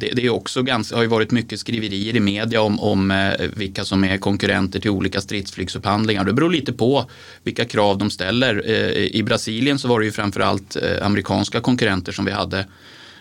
det, 0.00 0.10
det 0.12 0.26
är 0.26 0.30
också 0.30 0.62
ganska, 0.62 0.96
har 0.96 1.02
ju 1.02 1.08
varit 1.08 1.30
mycket 1.30 1.60
skriverier 1.60 2.16
i 2.16 2.20
media 2.20 2.62
om, 2.62 2.80
om 2.80 3.10
eh, 3.10 3.48
vilka 3.56 3.84
som 3.84 4.04
är 4.04 4.18
konkurrenter 4.18 4.80
till 4.80 4.90
olika 4.90 5.20
stridsflygsupphandlingar. 5.20 6.24
Det 6.24 6.32
beror 6.32 6.50
lite 6.50 6.72
på 6.72 7.10
vilka 7.42 7.64
krav 7.64 7.98
de 7.98 8.10
ställer. 8.10 8.62
Eh, 8.66 9.16
I 9.16 9.22
Brasilien 9.22 9.78
så 9.78 9.88
var 9.88 10.00
det 10.00 10.06
ju 10.06 10.12
framförallt 10.12 10.76
eh, 10.76 11.06
amerikanska 11.06 11.60
konkurrenter 11.60 12.12
som 12.12 12.24
vi 12.24 12.32
hade 12.32 12.66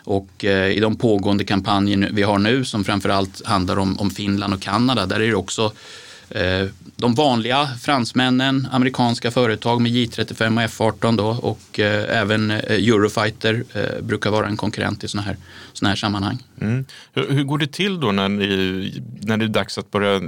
och 0.03 0.45
eh, 0.45 0.69
i 0.69 0.79
de 0.79 0.95
pågående 0.95 1.43
kampanjer 1.43 2.09
vi 2.13 2.23
har 2.23 2.39
nu 2.39 2.65
som 2.65 2.83
framförallt 2.83 3.45
handlar 3.45 3.79
om, 3.79 3.99
om 3.99 4.09
Finland 4.09 4.53
och 4.53 4.61
Kanada, 4.61 5.05
där 5.05 5.19
är 5.19 5.27
det 5.27 5.35
också 5.35 5.71
eh, 6.29 6.67
de 6.95 7.15
vanliga 7.15 7.67
fransmännen, 7.81 8.67
amerikanska 8.71 9.31
företag 9.31 9.81
med 9.81 9.91
J35 9.91 10.55
och 10.55 10.69
F18 10.69 11.17
då, 11.17 11.27
och 11.27 11.79
eh, 11.79 12.21
även 12.21 12.51
eh, 12.51 12.57
Eurofighter 12.57 13.63
eh, 13.73 14.01
brukar 14.01 14.29
vara 14.29 14.47
en 14.47 14.57
konkurrent 14.57 15.03
i 15.03 15.07
sådana 15.07 15.27
här, 15.27 15.37
såna 15.73 15.89
här 15.89 15.95
sammanhang. 15.95 16.43
Mm. 16.61 16.85
Hur, 17.13 17.31
hur, 17.31 17.43
går 17.43 17.57
det 17.57 17.71
till 17.71 17.99
då 17.99 18.11
när, 18.11 18.29
ni, 18.29 19.03
när 19.21 19.37
det 19.37 19.45
är 19.45 19.49
dags 19.49 19.77
att 19.77 19.91
börja 19.91 20.21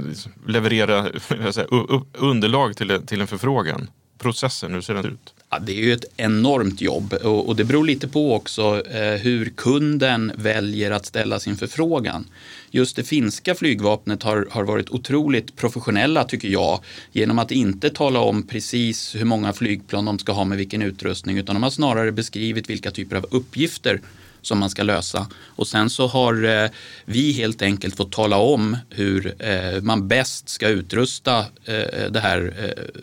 leverera 0.46 1.06
säga, 1.52 1.66
underlag 2.12 2.76
till, 2.76 3.00
till 3.06 3.20
en 3.20 3.26
förfrågan? 3.26 3.90
Processen, 4.18 4.74
hur 4.74 4.80
ser 4.80 4.94
den 4.94 5.04
ut? 5.04 5.34
Ja, 5.52 5.58
det 5.58 5.72
är 5.72 5.84
ju 5.84 5.92
ett 5.92 6.04
enormt 6.16 6.80
jobb 6.80 7.12
och, 7.12 7.48
och 7.48 7.56
det 7.56 7.64
beror 7.64 7.84
lite 7.84 8.08
på 8.08 8.34
också 8.34 8.82
eh, 8.90 9.20
hur 9.20 9.52
kunden 9.56 10.32
väljer 10.36 10.90
att 10.90 11.06
ställa 11.06 11.40
sin 11.40 11.56
förfrågan. 11.56 12.26
Just 12.70 12.96
det 12.96 13.04
finska 13.04 13.54
flygvapnet 13.54 14.22
har, 14.22 14.48
har 14.50 14.64
varit 14.64 14.90
otroligt 14.90 15.56
professionella 15.56 16.24
tycker 16.24 16.48
jag 16.48 16.80
genom 17.12 17.38
att 17.38 17.50
inte 17.50 17.90
tala 17.90 18.20
om 18.20 18.42
precis 18.42 19.14
hur 19.14 19.24
många 19.24 19.52
flygplan 19.52 20.04
de 20.04 20.18
ska 20.18 20.32
ha 20.32 20.44
med 20.44 20.58
vilken 20.58 20.82
utrustning 20.82 21.38
utan 21.38 21.54
de 21.54 21.62
har 21.62 21.70
snarare 21.70 22.12
beskrivit 22.12 22.70
vilka 22.70 22.90
typer 22.90 23.16
av 23.16 23.26
uppgifter 23.30 24.00
som 24.42 24.58
man 24.58 24.70
ska 24.70 24.82
lösa. 24.82 25.26
Och 25.46 25.68
sen 25.68 25.90
så 25.90 26.06
har 26.06 26.44
eh, 26.44 26.70
vi 27.04 27.32
helt 27.32 27.62
enkelt 27.62 27.96
fått 27.96 28.12
tala 28.12 28.36
om 28.36 28.76
hur 28.90 29.34
eh, 29.38 29.82
man 29.82 30.08
bäst 30.08 30.48
ska 30.48 30.68
utrusta 30.68 31.38
eh, 31.64 32.10
det 32.10 32.20
här 32.20 32.54
eh, 32.58 33.02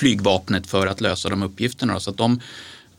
flygvapnet 0.00 0.66
för 0.66 0.86
att 0.86 1.00
lösa 1.00 1.28
de 1.28 1.42
uppgifterna. 1.42 2.00
Så 2.00 2.10
att 2.10 2.16
de 2.16 2.40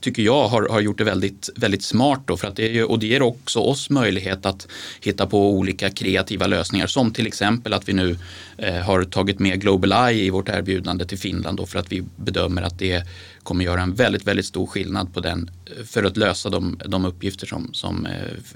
tycker 0.01 0.23
jag 0.23 0.47
har, 0.47 0.69
har 0.69 0.79
gjort 0.79 0.97
det 0.97 1.03
väldigt, 1.03 1.49
väldigt 1.55 1.83
smart 1.83 2.21
då, 2.25 2.37
för 2.37 2.47
att 2.47 2.55
det 2.55 2.65
är 2.69 2.73
ju, 2.73 2.83
och 2.83 2.99
det 2.99 3.07
ger 3.07 3.21
också 3.21 3.59
oss 3.59 3.89
möjlighet 3.89 4.45
att 4.45 4.67
hitta 5.01 5.27
på 5.27 5.49
olika 5.51 5.89
kreativa 5.89 6.47
lösningar 6.47 6.87
som 6.87 7.13
till 7.13 7.27
exempel 7.27 7.73
att 7.73 7.89
vi 7.89 7.93
nu 7.93 8.17
eh, 8.57 8.75
har 8.75 9.03
tagit 9.03 9.39
med 9.39 9.61
Global 9.61 9.91
Eye 9.91 10.23
i 10.23 10.29
vårt 10.29 10.49
erbjudande 10.49 11.05
till 11.05 11.19
Finland 11.19 11.57
då, 11.57 11.65
för 11.65 11.79
att 11.79 11.91
vi 11.91 12.03
bedömer 12.15 12.61
att 12.61 12.79
det 12.79 13.03
kommer 13.43 13.65
göra 13.65 13.81
en 13.81 13.95
väldigt, 13.95 14.27
väldigt 14.27 14.45
stor 14.45 14.67
skillnad 14.67 15.13
på 15.13 15.19
den 15.19 15.51
eh, 15.65 15.85
för 15.85 16.03
att 16.03 16.17
lösa 16.17 16.49
de, 16.49 16.79
de 16.85 17.05
uppgifter 17.05 17.47
som, 17.47 17.73
som 17.73 18.05
eh, 18.05 18.11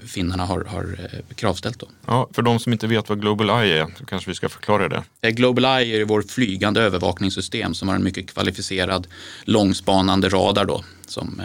finnarna 0.06 0.44
har, 0.44 0.64
har 0.64 0.98
eh, 1.12 1.34
kravställt. 1.34 1.80
Då. 1.80 1.88
Ja, 2.06 2.28
för 2.32 2.42
de 2.42 2.58
som 2.58 2.72
inte 2.72 2.86
vet 2.86 3.08
vad 3.08 3.20
Global 3.20 3.50
Eye 3.50 3.82
är, 3.82 3.86
så 3.98 4.04
kanske 4.04 4.30
vi 4.30 4.34
ska 4.34 4.48
förklara 4.48 4.88
det. 4.88 5.30
Global 5.30 5.64
Eye 5.64 6.00
är 6.00 6.04
vår 6.04 6.22
flygande 6.22 6.80
övervakningssystem 6.80 7.74
som 7.74 7.88
har 7.88 7.94
en 7.94 8.04
mycket 8.04 8.30
kvalificerad 8.30 9.06
långspanande 9.44 10.28
radar 10.28 10.64
då, 10.64 10.84
som 11.06 11.42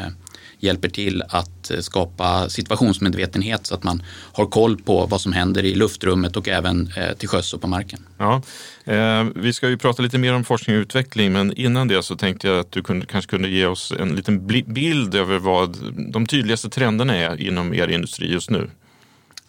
hjälper 0.64 0.90
till 0.90 1.24
att 1.30 1.72
skapa 1.80 2.50
situationsmedvetenhet 2.50 3.68
så 3.68 3.76
att 3.76 3.84
man 3.84 4.04
har 4.34 4.46
koll 4.46 4.82
på 4.82 5.06
vad 5.06 5.22
som 5.22 5.34
händer 5.34 5.66
i 5.66 5.76
luftrummet 5.76 6.38
och 6.38 6.48
även 6.48 6.94
till 7.18 7.28
sjöss 7.28 7.54
och 7.54 7.62
på 7.62 7.68
marken. 7.68 8.06
Ja, 8.18 8.42
Eh, 8.86 9.26
vi 9.36 9.54
ska 9.54 9.70
ju 9.70 9.78
prata 9.78 10.04
lite 10.04 10.18
mer 10.18 10.34
om 10.34 10.44
forskning 10.44 10.76
och 10.76 10.82
utveckling, 10.82 11.32
men 11.32 11.54
innan 11.54 11.88
det 11.88 12.04
så 12.04 12.16
tänkte 12.16 12.48
jag 12.48 12.60
att 12.60 12.72
du 12.72 12.84
kunde, 12.84 13.06
kanske 13.06 13.30
kunde 13.30 13.50
ge 13.50 13.66
oss 13.66 13.94
en 14.00 14.16
liten 14.16 14.48
bild 14.48 15.16
över 15.16 15.40
vad 15.40 15.78
de 16.14 16.26
tydligaste 16.26 16.70
trenderna 16.70 17.16
är 17.16 17.42
inom 17.42 17.74
er 17.74 17.88
industri 17.88 18.32
just 18.32 18.50
nu. 18.50 18.70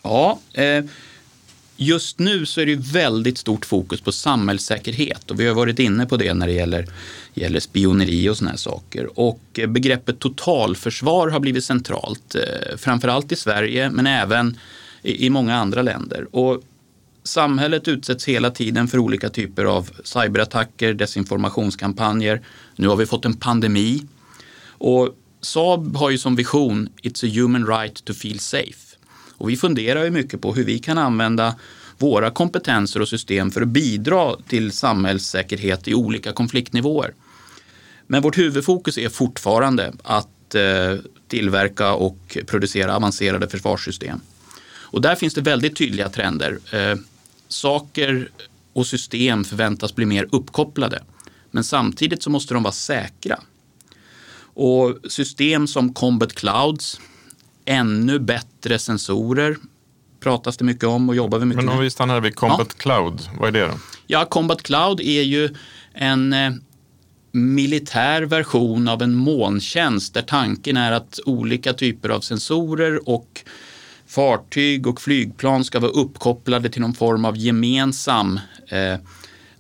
Ja, 0.03 0.39
eh, 0.55 0.85
just 1.77 2.19
nu 2.19 2.47
så 2.47 2.61
är 2.61 2.67
det 2.67 2.77
väldigt 2.77 3.39
stort 3.39 3.67
fokus 3.67 4.01
på 4.01 4.13
samhällssäkerhet 4.13 5.31
och 5.31 5.41
vi 5.41 5.47
har 5.47 5.55
varit 5.55 5.79
inne 5.79 6.07
på 6.07 6.17
det 6.17 6.35
när 6.35 6.47
det 6.47 6.53
gäller, 6.53 6.87
gäller 7.35 7.61
spioneri 7.61 8.29
och 8.29 8.37
sådana 8.37 8.51
här 8.51 8.59
saker. 8.59 9.19
Och 9.19 9.41
eh, 9.55 9.67
begreppet 9.67 10.19
totalförsvar 10.19 11.29
har 11.29 11.41
blivit 11.41 11.65
centralt, 11.65 12.35
eh, 12.35 12.77
framförallt 12.77 13.33
i 13.33 13.37
Sverige 13.37 13.91
men 13.91 14.07
även 14.07 14.59
i, 15.03 15.27
i 15.27 15.31
många 15.31 15.57
andra 15.57 15.83
länder. 15.83 16.37
Och 16.37 16.63
Samhället 17.25 17.89
utsätts 17.89 18.25
hela 18.29 18.51
tiden 18.51 18.89
för 18.89 18.99
olika 18.99 19.29
typer 19.29 19.65
av 19.65 19.91
cyberattacker, 20.05 20.95
desinformationskampanjer. 20.95 22.41
Nu 22.77 22.89
har 22.89 22.97
vi 22.97 23.07
fått 23.07 23.25
en 23.25 23.37
pandemi. 23.37 24.03
Och 24.67 25.17
Saab 25.41 25.97
har 25.97 26.11
ju 26.11 26.19
som 26.19 26.37
vision 26.37 26.89
It's 27.03 27.27
a 27.27 27.31
human 27.35 27.67
right 27.67 28.05
to 28.05 28.15
feel 28.15 28.39
safe. 28.39 28.92
Och 29.43 29.51
vi 29.51 29.57
funderar 29.57 30.05
ju 30.05 30.11
mycket 30.11 30.41
på 30.41 30.55
hur 30.55 30.65
vi 30.65 30.79
kan 30.79 30.99
använda 30.99 31.55
våra 31.99 32.31
kompetenser 32.31 33.01
och 33.01 33.09
system 33.09 33.51
för 33.51 33.63
att 33.63 33.69
bidra 33.69 34.37
till 34.49 34.73
samhällssäkerhet 34.73 35.89
i 35.89 35.95
olika 35.95 36.33
konfliktnivåer. 36.33 37.15
Men 38.07 38.23
vårt 38.23 38.39
huvudfokus 38.39 38.99
är 38.99 39.09
fortfarande 39.09 39.93
att 40.03 40.55
eh, 40.55 40.97
tillverka 41.29 41.93
och 41.93 42.39
producera 42.47 42.97
avancerade 42.97 43.49
försvarssystem. 43.49 44.21
Och 44.65 45.01
där 45.01 45.15
finns 45.15 45.35
det 45.35 45.41
väldigt 45.41 45.77
tydliga 45.77 46.09
trender. 46.09 46.59
Eh, 46.73 46.99
saker 47.49 48.29
och 48.73 48.87
system 48.87 49.45
förväntas 49.45 49.95
bli 49.95 50.07
mer 50.07 50.29
uppkopplade. 50.33 51.03
Men 51.51 51.65
samtidigt 51.65 52.23
så 52.23 52.31
måste 52.31 52.55
de 52.55 52.63
vara 52.63 52.73
säkra. 52.73 53.41
Och 54.55 54.99
system 55.09 55.67
som 55.67 55.95
Combat 55.95 56.33
Clouds, 56.33 57.01
ännu 57.65 58.19
bättre 58.19 58.79
sensorer 58.79 59.57
pratas 60.21 60.57
det 60.57 60.65
mycket 60.65 60.85
om 60.85 61.09
och 61.09 61.15
jobbar 61.15 61.39
vi 61.39 61.45
mycket 61.45 61.57
med. 61.57 61.65
Men 61.65 61.75
om 61.75 61.83
vi 61.83 61.91
stannar 61.91 62.21
vid 62.21 62.35
Combat 62.35 62.69
ja. 62.69 62.75
Cloud, 62.83 63.21
vad 63.39 63.49
är 63.49 63.53
det 63.53 63.67
då? 63.67 63.75
Ja, 64.07 64.25
Combat 64.25 64.63
Cloud 64.63 65.01
är 65.01 65.23
ju 65.23 65.55
en 65.93 66.33
eh, 66.33 66.53
militär 67.33 68.23
version 68.23 68.89
av 68.89 69.03
en 69.03 69.15
molntjänst 69.15 70.15
där 70.15 70.23
tanken 70.23 70.77
är 70.77 70.93
att 70.93 71.21
olika 71.27 71.73
typer 71.73 72.09
av 72.09 72.21
sensorer 72.21 73.09
och 73.09 73.45
fartyg 74.07 74.87
och 74.87 75.01
flygplan 75.01 75.65
ska 75.65 75.81
vara 75.81 75.91
uppkopplade 75.91 76.69
till 76.69 76.81
någon 76.81 76.95
form 76.95 77.25
av 77.25 77.37
gemensam 77.37 78.41
eh, 78.69 78.99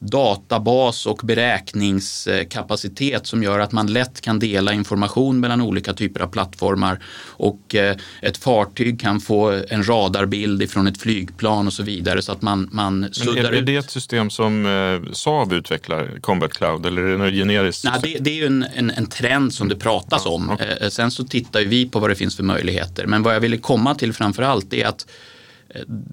databas 0.02 1.06
och 1.06 1.20
beräkningskapacitet 1.24 3.26
som 3.26 3.42
gör 3.42 3.58
att 3.58 3.72
man 3.72 3.92
lätt 3.92 4.20
kan 4.20 4.38
dela 4.38 4.72
information 4.72 5.40
mellan 5.40 5.60
olika 5.60 5.92
typer 5.92 6.20
av 6.20 6.26
plattformar 6.26 6.98
och 7.26 7.74
eh, 7.74 7.96
ett 8.22 8.36
fartyg 8.36 9.00
kan 9.00 9.20
få 9.20 9.62
en 9.68 9.88
radarbild 9.88 10.62
ifrån 10.62 10.86
ett 10.86 11.00
flygplan 11.00 11.66
och 11.66 11.72
så 11.72 11.82
vidare 11.82 12.22
så 12.22 12.32
att 12.32 12.42
man, 12.42 12.68
man 12.72 13.08
suddar 13.12 13.44
är, 13.44 13.52
är 13.52 13.62
det 13.62 13.76
ett 13.76 13.90
system 13.90 14.30
som 14.30 14.66
eh, 14.66 15.00
Saab 15.12 15.52
utvecklar, 15.52 16.18
Combat 16.20 16.52
Cloud, 16.52 16.86
eller 16.86 17.02
är 17.02 17.10
det 17.10 17.18
något 17.18 17.32
generiskt? 17.32 17.84
Nej, 17.84 18.00
det, 18.02 18.16
det 18.20 18.30
är 18.30 18.34
ju 18.34 18.46
en, 18.46 18.66
en, 18.74 18.90
en, 18.90 19.06
trend 19.06 19.54
som 19.54 19.68
det 19.68 19.76
pratas 19.76 20.26
om. 20.26 20.50
Okay. 20.50 20.68
Eh, 20.80 20.88
sen 20.88 21.10
så 21.10 21.24
tittar 21.24 21.60
vi 21.60 21.88
på 21.88 21.98
vad 21.98 22.10
det 22.10 22.14
finns 22.14 22.36
för 22.36 22.42
möjligheter. 22.42 23.06
Men 23.06 23.22
vad 23.22 23.34
jag 23.34 23.40
ville 23.40 23.56
komma 23.56 23.94
till 23.94 24.12
framför 24.12 24.42
allt 24.42 24.72
är 24.72 24.86
att 24.86 25.06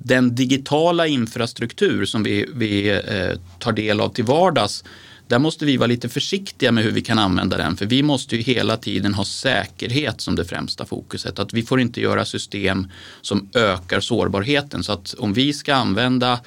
den 0.03 0.35
digitala 0.35 1.07
infrastruktur 1.07 2.05
som 2.05 2.23
vi, 2.23 2.45
vi 2.55 2.89
eh, 2.89 3.39
tar 3.59 3.71
del 3.71 4.01
av 4.01 4.09
till 4.09 4.25
vardags 4.25 4.83
där 5.29 5.39
måste 5.39 5.65
vi 5.65 5.77
vara 5.77 5.87
lite 5.87 6.09
försiktiga 6.09 6.71
med 6.71 6.83
hur 6.83 6.91
vi 6.91 7.01
kan 7.01 7.19
använda 7.19 7.57
den. 7.57 7.77
För 7.77 7.85
vi 7.85 8.03
måste 8.03 8.35
ju 8.35 8.41
hela 8.41 8.77
tiden 8.77 9.13
ha 9.13 9.25
säkerhet 9.25 10.21
som 10.21 10.35
det 10.35 10.45
främsta 10.45 10.85
fokuset. 10.85 11.39
Att 11.39 11.53
vi 11.53 11.63
får 11.63 11.81
inte 11.81 12.01
göra 12.01 12.25
system 12.25 12.87
som 13.21 13.49
ökar 13.53 13.99
sårbarheten. 13.99 14.83
Så 14.83 14.91
att 14.91 15.13
om 15.13 15.33
vi 15.33 15.53
ska 15.53 15.75
använda 15.75 16.39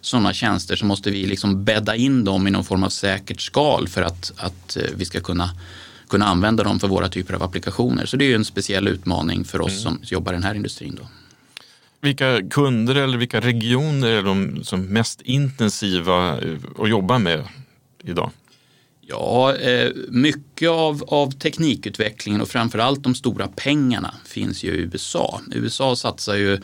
sådana 0.00 0.32
tjänster 0.32 0.76
så 0.76 0.86
måste 0.86 1.10
vi 1.10 1.26
liksom 1.26 1.64
bädda 1.64 1.96
in 1.96 2.24
dem 2.24 2.46
i 2.46 2.50
någon 2.50 2.64
form 2.64 2.82
av 2.82 2.88
säkert 2.88 3.40
skal 3.40 3.88
för 3.88 4.02
att, 4.02 4.32
att 4.36 4.76
eh, 4.76 4.82
vi 4.96 5.04
ska 5.04 5.20
kunna, 5.20 5.50
kunna 6.08 6.26
använda 6.26 6.64
dem 6.64 6.80
för 6.80 6.88
våra 6.88 7.08
typer 7.08 7.34
av 7.34 7.42
applikationer. 7.42 8.06
Så 8.06 8.16
det 8.16 8.24
är 8.24 8.28
ju 8.28 8.34
en 8.34 8.44
speciell 8.44 8.88
utmaning 8.88 9.44
för 9.44 9.60
oss 9.60 9.72
mm. 9.72 9.82
som 9.82 10.00
jobbar 10.02 10.32
i 10.32 10.36
den 10.36 10.44
här 10.44 10.54
industrin. 10.54 10.98
Då. 11.00 11.08
Vilka 12.00 12.48
kunder 12.50 12.94
eller 12.94 13.18
vilka 13.18 13.40
regioner 13.40 14.08
är 14.08 14.22
de 14.22 14.64
som 14.64 14.80
mest 14.86 15.20
intensiva 15.20 16.40
eh, 16.40 16.56
att 16.78 16.88
jobba 16.88 17.18
med 17.18 17.44
idag? 18.04 18.30
Ja, 19.00 19.54
eh, 19.56 19.92
mycket 20.08 20.70
av, 20.70 21.04
av 21.08 21.30
teknikutvecklingen 21.30 22.40
och 22.40 22.48
framförallt 22.48 23.02
de 23.02 23.14
stora 23.14 23.48
pengarna 23.48 24.14
finns 24.24 24.64
ju 24.64 24.68
i 24.68 24.80
USA. 24.80 25.40
USA 25.54 25.96
satsar 25.96 26.34
ju 26.34 26.54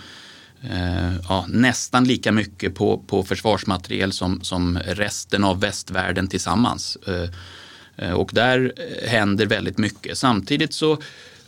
eh, 0.62 1.14
ja, 1.28 1.46
nästan 1.48 2.04
lika 2.04 2.32
mycket 2.32 2.74
på, 2.74 2.98
på 2.98 3.22
försvarsmateriel 3.22 4.12
som, 4.12 4.42
som 4.42 4.78
resten 4.78 5.44
av 5.44 5.60
västvärlden 5.60 6.28
tillsammans. 6.28 6.96
Eh, 6.96 8.12
och 8.12 8.30
där 8.32 8.72
händer 9.06 9.46
väldigt 9.46 9.78
mycket. 9.78 10.18
Samtidigt 10.18 10.74
så 10.74 10.98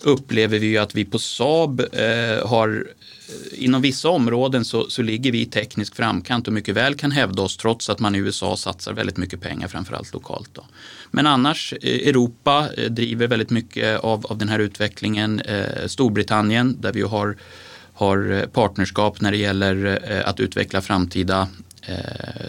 upplever 0.05 0.59
vi 0.59 0.79
att 0.79 0.95
vi 0.95 1.05
på 1.05 1.19
Saab 1.19 1.81
eh, 1.81 2.49
har 2.49 2.87
eh, 3.29 3.65
inom 3.65 3.83
vissa 3.83 4.09
områden 4.09 4.65
så, 4.65 4.91
så 4.91 5.03
ligger 5.03 5.33
vi 5.33 5.41
i 5.41 5.47
teknisk 5.47 5.95
framkant 5.95 6.47
och 6.47 6.53
mycket 6.53 6.75
väl 6.75 6.95
kan 6.95 7.11
hävda 7.11 7.43
oss 7.43 7.57
trots 7.57 7.91
att 7.91 8.01
man 8.01 8.15
i 8.15 8.19
USA 8.19 8.57
satsar 8.57 8.93
väldigt 8.93 9.17
mycket 9.17 9.41
pengar, 9.41 9.69
framförallt 9.69 10.13
lokalt. 10.13 10.51
Då. 10.53 10.65
Men 11.11 11.27
annars, 11.27 11.75
eh, 11.83 12.09
Europa 12.09 12.69
eh, 12.77 12.91
driver 12.91 13.27
väldigt 13.27 13.51
mycket 13.51 14.01
av, 14.01 14.27
av 14.27 14.39
den 14.39 14.49
här 14.49 14.59
utvecklingen. 14.59 15.41
Eh, 15.41 15.87
Storbritannien 15.87 16.77
där 16.81 16.93
vi 16.93 17.03
har, 17.03 17.37
har 17.93 18.33
eh, 18.33 18.47
partnerskap 18.47 19.21
när 19.21 19.31
det 19.31 19.39
gäller 19.39 20.01
att 20.27 20.41
utveckla 20.41 20.81
framtida 20.81 21.49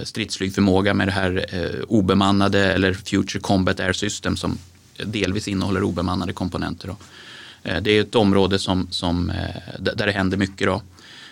stridsflygförmåga 0.03 0.93
med 0.93 1.07
det 1.07 1.11
här 1.11 1.45
obemannade 1.87 2.73
eller 2.73 2.93
Future 2.93 3.39
Combat 3.39 3.79
Air 3.79 3.93
System 3.93 4.37
som 4.37 4.57
delvis 5.03 5.47
innehåller 5.47 5.83
obemannade 5.83 6.33
komponenter. 6.33 6.87
Då. 6.87 6.95
Eh, 7.65 7.81
det 7.81 7.91
är 7.91 8.01
ett 8.01 8.15
område 8.15 8.59
som, 8.59 8.87
som, 8.91 9.29
eh, 9.29 9.79
där 9.79 10.05
det 10.05 10.11
händer 10.11 10.37
mycket. 10.37 10.67
Då. 10.67 10.81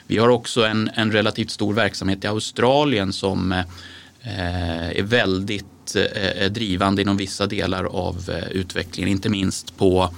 Vi 0.08 0.18
har 0.18 0.30
också 0.30 0.66
en, 0.66 0.90
en 0.94 1.12
relativt 1.12 1.52
stor 1.52 1.74
verksamhet 1.74 2.24
i 2.24 2.28
Australien 2.28 3.14
som 3.14 3.52
eh, 3.52 4.90
är 4.90 5.04
väldigt 5.04 5.96
eh, 5.96 6.52
drivande 6.52 7.02
inom 7.02 7.18
vissa 7.18 7.48
delar 7.48 7.84
av 7.84 8.32
utvecklingen, 8.52 9.12
inte 9.12 9.30
minst 9.30 9.78
på, 9.78 10.14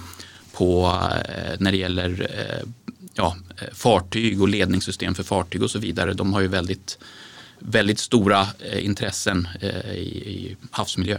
på 0.52 1.00
när 1.58 1.72
det 1.72 1.76
gäller 1.76 2.30
ja, 3.14 3.36
fartyg 3.72 4.42
och 4.42 4.48
ledningssystem 4.48 5.14
för 5.14 5.22
fartyg 5.22 5.62
och 5.62 5.70
så 5.70 5.78
vidare. 5.78 6.12
De 6.12 6.32
har 6.32 6.40
ju 6.40 6.48
väldigt, 6.48 6.98
väldigt 7.58 7.98
stora 7.98 8.46
intressen 8.80 9.48
i, 9.94 9.96
i 9.96 10.56
havsmiljö. 10.70 11.18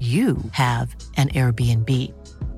you 0.00 0.36
have 0.50 0.94
an 1.16 1.28
Airbnb. 1.28 2.12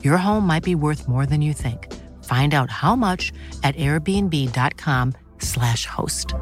Your 0.04 0.16
home 0.16 0.46
might 0.46 0.64
be 0.64 0.74
worth 0.74 1.08
more 1.08 1.26
than 1.26 1.42
you 1.42 1.52
think. 1.52 1.92
Find 2.24 2.54
out 2.54 2.70
how 2.70 2.96
much 2.96 3.32
at 3.62 3.76
airbnb.com 3.76 5.12
slash 5.38 5.86
host. 5.86 6.34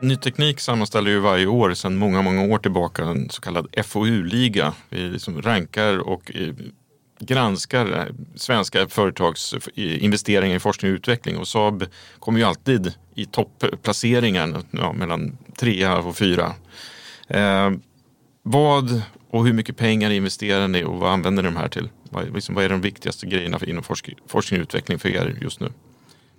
Ny 0.00 0.16
Teknik 0.16 0.60
sammanställer 0.60 1.10
ju 1.10 1.20
varje 1.20 1.46
år 1.46 1.74
sedan 1.74 1.96
många, 1.96 2.22
många 2.22 2.42
år 2.54 2.58
tillbaka 2.58 3.04
en 3.04 3.30
så 3.30 3.40
kallad 3.40 3.66
FoU-liga. 3.84 4.74
Vi 4.88 5.08
liksom 5.08 5.42
rankar 5.42 5.98
och 5.98 6.36
eh, 6.36 6.54
granskar 7.18 7.92
eh, 7.92 8.14
svenska 8.34 8.88
företags 8.88 9.54
eh, 9.54 10.04
investeringar 10.04 10.56
i 10.56 10.60
forskning 10.60 10.92
och 10.92 10.96
utveckling 10.96 11.36
och 11.36 11.48
Saab 11.48 11.86
kommer 12.18 12.38
ju 12.38 12.44
alltid 12.44 12.94
i 13.14 13.26
topplaceringen 13.26 14.56
ja, 14.70 14.92
mellan 14.92 15.38
trea 15.58 15.98
och 15.98 16.16
fyra. 16.16 16.54
Eh, 17.28 17.70
vad 18.42 19.02
och 19.30 19.46
hur 19.46 19.52
mycket 19.52 19.76
pengar 19.76 20.10
investerar 20.10 20.68
ni 20.68 20.84
och 20.84 20.98
vad 20.98 21.12
använder 21.12 21.42
ni 21.42 21.48
de 21.48 21.56
här 21.56 21.68
till? 21.68 21.88
Vad, 22.10 22.34
liksom, 22.34 22.54
vad 22.54 22.64
är 22.64 22.68
de 22.68 22.80
viktigaste 22.80 23.26
grejerna 23.26 23.60
inom 23.66 23.82
forsk 23.82 24.10
forskning 24.26 24.60
och 24.60 24.62
utveckling 24.62 24.98
för 24.98 25.08
er 25.08 25.38
just 25.40 25.60
nu? 25.60 25.68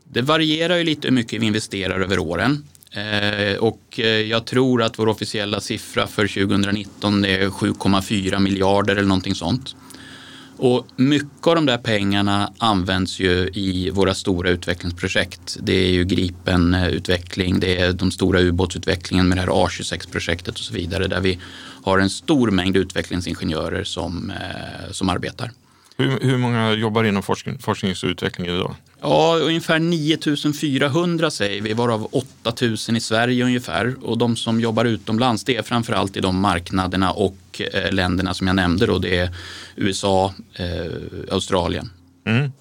Det 0.03 0.21
varierar 0.21 0.77
ju 0.77 0.83
lite 0.83 1.07
hur 1.07 1.15
mycket 1.15 1.41
vi 1.41 1.45
investerar 1.45 1.99
över 1.99 2.19
åren. 2.19 2.67
Eh, 2.91 3.57
och 3.57 3.99
eh, 3.99 4.05
jag 4.05 4.45
tror 4.45 4.83
att 4.83 4.99
vår 4.99 5.07
officiella 5.07 5.59
siffra 5.59 6.07
för 6.07 6.27
2019 6.27 7.25
är 7.25 7.47
7,4 7.47 8.39
miljarder 8.39 8.95
eller 8.95 9.07
någonting 9.07 9.35
sånt. 9.35 9.75
Och 10.57 10.87
mycket 10.95 11.47
av 11.47 11.55
de 11.55 11.65
där 11.65 11.77
pengarna 11.77 12.53
används 12.57 13.19
ju 13.19 13.49
i 13.53 13.89
våra 13.89 14.13
stora 14.13 14.49
utvecklingsprojekt. 14.49 15.57
Det 15.59 15.73
är 15.73 15.89
ju 15.89 16.03
Gripen-utveckling, 16.03 17.59
det 17.59 17.81
är 17.81 17.93
de 17.93 18.11
stora 18.11 18.39
ubåtsutvecklingen 18.39 19.27
med 19.27 19.37
det 19.37 19.41
här 19.41 19.47
A26-projektet 19.47 20.55
och 20.55 20.59
så 20.59 20.73
vidare 20.73 21.07
där 21.07 21.21
vi 21.21 21.39
har 21.83 21.99
en 21.99 22.09
stor 22.09 22.51
mängd 22.51 22.77
utvecklingsingenjörer 22.77 23.83
som, 23.83 24.31
eh, 24.31 24.91
som 24.91 25.09
arbetar. 25.09 25.51
Hur, 25.97 26.19
hur 26.21 26.37
många 26.37 26.73
jobbar 26.73 27.03
inom 27.03 27.23
forskning, 27.23 27.59
forsknings 27.59 28.03
och 28.03 28.09
utveckling 28.09 28.47
idag? 28.47 28.75
Ja, 29.01 29.37
ungefär 29.41 29.79
9400 29.79 31.31
säger 31.31 31.61
vi, 31.61 31.73
varav 31.73 32.07
8000 32.43 32.95
i 32.95 32.99
Sverige 32.99 33.45
ungefär. 33.45 33.95
Och 34.01 34.17
de 34.17 34.35
som 34.35 34.61
jobbar 34.61 34.85
utomlands 34.85 35.43
det 35.43 35.55
är 35.55 35.63
framförallt 35.63 36.17
i 36.17 36.19
de 36.19 36.39
marknaderna 36.39 37.11
och 37.11 37.61
eh, 37.73 37.91
länderna 37.91 38.33
som 38.33 38.47
jag 38.47 38.55
nämnde. 38.55 38.85
Då. 38.85 38.97
Det 38.97 39.17
är 39.17 39.29
USA, 39.75 40.33
eh, 40.53 40.91
Australien. 41.31 41.89
Mm. 42.25 42.51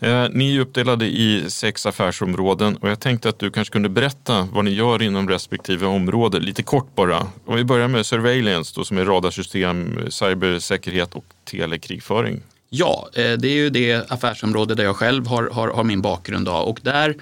Eh, 0.00 0.28
ni 0.30 0.56
är 0.56 0.60
uppdelade 0.60 1.06
i 1.06 1.44
sex 1.48 1.86
affärsområden 1.86 2.76
och 2.76 2.88
jag 2.88 3.00
tänkte 3.00 3.28
att 3.28 3.38
du 3.38 3.50
kanske 3.50 3.72
kunde 3.72 3.88
berätta 3.88 4.48
vad 4.52 4.64
ni 4.64 4.70
gör 4.70 5.02
inom 5.02 5.28
respektive 5.28 5.86
område, 5.86 6.40
lite 6.40 6.62
kort 6.62 6.94
bara. 6.94 7.26
Om 7.46 7.56
vi 7.56 7.64
börjar 7.64 7.88
med 7.88 8.06
surveillance 8.06 8.72
då, 8.76 8.84
som 8.84 8.98
är 8.98 9.04
radarsystem, 9.04 9.98
cybersäkerhet 10.08 11.14
och 11.14 11.24
telekrigföring. 11.44 12.42
Ja, 12.76 13.08
eh, 13.12 13.32
det 13.32 13.48
är 13.48 13.54
ju 13.54 13.70
det 13.70 14.10
affärsområde 14.10 14.74
där 14.74 14.84
jag 14.84 14.96
själv 14.96 15.26
har, 15.26 15.50
har, 15.52 15.68
har 15.68 15.84
min 15.84 16.02
bakgrund 16.02 16.48
av 16.48 16.68
och 16.68 16.80
där 16.82 17.16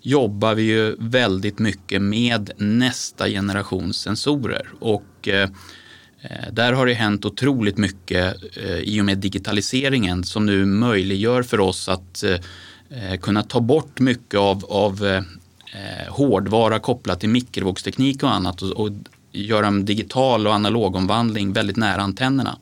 jobbar 0.00 0.54
vi 0.54 0.62
ju 0.62 0.96
väldigt 0.98 1.58
mycket 1.58 2.02
med 2.02 2.50
nästa 2.56 3.28
generations 3.28 3.96
sensorer. 3.96 4.68
Och 4.80 5.28
eh, 5.28 5.48
eh, 6.20 6.52
där 6.52 6.72
har 6.72 6.86
det 6.86 6.94
hänt 6.94 7.24
otroligt 7.24 7.76
mycket 7.76 8.36
eh, 8.56 8.78
i 8.78 9.00
och 9.00 9.04
med 9.04 9.18
digitaliseringen 9.18 10.24
som 10.24 10.46
nu 10.46 10.64
möjliggör 10.64 11.42
för 11.42 11.60
oss 11.60 11.88
att 11.88 12.22
eh, 12.22 12.32
eh 12.32 13.20
kunna 13.20 13.42
ta 13.42 13.60
bort 13.60 14.00
mycket 14.00 14.40
av, 14.40 14.64
av 14.68 15.06
eh, 15.06 15.16
eh, 15.16 16.08
hårdvara 16.08 16.78
kopplat 16.78 17.20
till 17.20 17.28
mikrovågsteknik 17.28 18.22
och 18.22 18.34
annat 18.34 18.62
och, 18.62 18.70
och 18.70 18.90
göra 19.32 19.66
en 19.66 19.84
digital 19.84 20.46
och 20.46 20.52
analogomvandling 20.52 21.52
väldigt 21.52 21.76
nära 21.76 22.02
antennerna. 22.02 22.58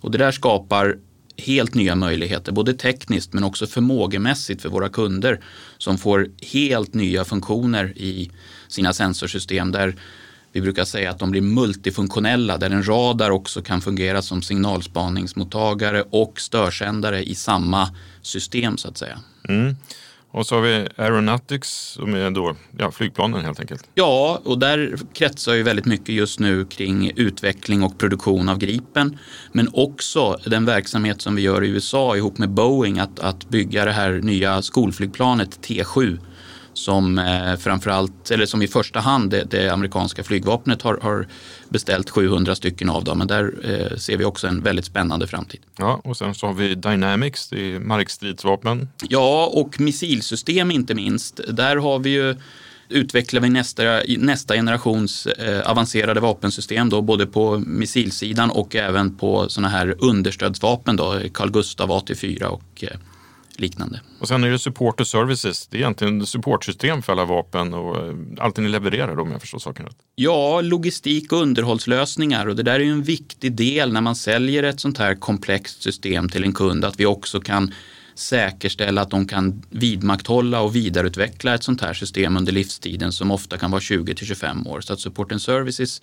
Och 0.00 0.10
det 0.10 0.18
där 0.18 0.32
skapar 0.32 0.96
helt 1.44 1.74
nya 1.74 1.94
möjligheter, 1.94 2.52
både 2.52 2.74
tekniskt 2.74 3.32
men 3.32 3.44
också 3.44 3.66
förmågemässigt 3.66 4.62
för 4.62 4.68
våra 4.68 4.88
kunder 4.88 5.40
som 5.78 5.98
får 5.98 6.30
helt 6.52 6.94
nya 6.94 7.24
funktioner 7.24 7.92
i 7.96 8.30
sina 8.68 8.92
sensorsystem 8.92 9.72
där 9.72 9.96
vi 10.52 10.60
brukar 10.60 10.84
säga 10.84 11.10
att 11.10 11.18
de 11.18 11.30
blir 11.30 11.40
multifunktionella 11.40 12.58
där 12.58 12.70
en 12.70 12.88
radar 12.88 13.30
också 13.30 13.62
kan 13.62 13.80
fungera 13.80 14.22
som 14.22 14.42
signalspaningsmottagare 14.42 16.02
och 16.10 16.40
störsändare 16.40 17.22
i 17.22 17.34
samma 17.34 17.88
system 18.22 18.78
så 18.78 18.88
att 18.88 18.98
säga. 18.98 19.18
Mm. 19.48 19.76
Och 20.34 20.46
så 20.46 20.54
har 20.54 20.62
vi 20.62 20.88
Aeronautics 20.96 21.68
som 21.68 22.14
är 22.14 22.30
då 22.30 22.56
ja, 22.78 22.90
flygplanen 22.90 23.44
helt 23.44 23.60
enkelt. 23.60 23.88
Ja, 23.94 24.40
och 24.44 24.58
där 24.58 24.96
kretsar 25.12 25.54
ju 25.54 25.62
väldigt 25.62 25.84
mycket 25.84 26.08
just 26.08 26.40
nu 26.40 26.64
kring 26.64 27.12
utveckling 27.16 27.82
och 27.82 27.98
produktion 27.98 28.48
av 28.48 28.58
Gripen. 28.58 29.18
Men 29.52 29.68
också 29.72 30.38
den 30.46 30.64
verksamhet 30.64 31.22
som 31.22 31.34
vi 31.34 31.42
gör 31.42 31.64
i 31.64 31.68
USA 31.68 32.16
ihop 32.16 32.38
med 32.38 32.50
Boeing 32.50 32.98
att, 32.98 33.20
att 33.20 33.48
bygga 33.48 33.84
det 33.84 33.92
här 33.92 34.12
nya 34.12 34.62
skolflygplanet 34.62 35.68
T7 35.68 36.18
som 36.74 37.18
eh, 37.18 37.56
framförallt, 37.56 38.30
eller 38.30 38.46
som 38.46 38.62
i 38.62 38.68
första 38.68 39.00
hand 39.00 39.30
det, 39.30 39.44
det 39.50 39.68
amerikanska 39.68 40.24
flygvapnet 40.24 40.82
har, 40.82 40.98
har, 41.02 41.26
beställt 41.68 42.10
700 42.10 42.54
stycken 42.54 42.90
av 42.90 43.04
dem. 43.04 43.18
Men 43.18 43.26
där 43.26 43.54
eh, 43.64 43.96
ser 43.96 44.16
vi 44.16 44.24
också 44.24 44.46
en 44.46 44.62
väldigt 44.62 44.84
spännande 44.84 45.26
framtid. 45.26 45.60
Ja, 45.78 46.00
och 46.04 46.16
sen 46.16 46.34
så 46.34 46.46
har 46.46 46.54
vi 46.54 46.74
Dynamics, 46.74 47.48
det 47.48 47.74
är 47.74 47.80
markstridsvapen. 47.80 48.88
Ja, 49.08 49.46
och 49.46 49.80
missilsystem 49.80 50.70
inte 50.70 50.94
minst. 50.94 51.40
Där 51.48 51.76
har 51.76 51.98
vi 51.98 52.10
ju 52.10 52.36
utvecklar 52.92 53.40
vi 53.40 53.50
nästa, 53.50 53.82
nästa 54.18 54.54
generations 54.54 55.26
eh, 55.26 55.70
avancerade 55.70 56.20
vapensystem 56.20 56.88
då, 56.88 57.02
både 57.02 57.26
på 57.26 57.58
missilsidan 57.66 58.50
och 58.50 58.76
även 58.76 59.16
på 59.16 59.48
sådana 59.48 59.68
här 59.68 59.94
understödsvapen 59.98 60.96
då, 60.96 61.20
Carl 61.32 61.50
Gustaf 61.50 61.90
AT4 61.90 62.44
och 62.44 62.84
eh, 62.84 62.96
liknande. 63.60 64.00
Och 64.18 64.28
sen 64.28 64.44
är 64.44 64.50
det 64.50 64.58
support 64.58 65.00
och 65.00 65.06
services. 65.06 65.66
Det 65.66 65.76
är 65.76 65.80
egentligen 65.80 66.26
supportsystem 66.26 67.02
för 67.02 67.12
alla 67.12 67.24
vapen 67.24 67.74
och 67.74 67.96
eh, 67.96 68.14
allt 68.38 68.56
ni 68.56 68.68
levererar 68.68 69.20
om 69.20 69.30
jag 69.30 69.40
förstår 69.40 69.58
saken 69.58 69.86
rätt. 69.86 69.96
Ja, 70.14 70.60
logistik 70.60 71.32
och 71.32 71.42
underhållslösningar 71.42 72.46
och 72.46 72.56
det 72.56 72.62
där 72.62 72.74
är 72.74 72.84
ju 72.84 72.92
en 72.92 73.02
viktig 73.02 73.52
del 73.52 73.92
när 73.92 74.00
man 74.00 74.16
säljer 74.16 74.62
ett 74.62 74.80
sånt 74.80 74.98
här 74.98 75.14
komplext 75.14 75.82
system 75.82 76.28
till 76.28 76.44
en 76.44 76.52
kund 76.52 76.84
att 76.84 77.00
vi 77.00 77.06
också 77.06 77.40
kan 77.40 77.74
säkerställa 78.14 79.00
att 79.00 79.10
de 79.10 79.28
kan 79.28 79.62
vidmakthålla 79.70 80.60
och 80.60 80.76
vidareutveckla 80.76 81.54
ett 81.54 81.62
sånt 81.62 81.80
här 81.80 81.94
system 81.94 82.36
under 82.36 82.52
livstiden 82.52 83.12
som 83.12 83.30
ofta 83.30 83.58
kan 83.58 83.70
vara 83.70 83.80
20 83.80 84.14
till 84.14 84.26
25 84.26 84.66
år. 84.66 84.80
Så 84.80 84.92
att 84.92 85.00
support 85.00 85.32
and 85.32 85.42
services 85.42 86.02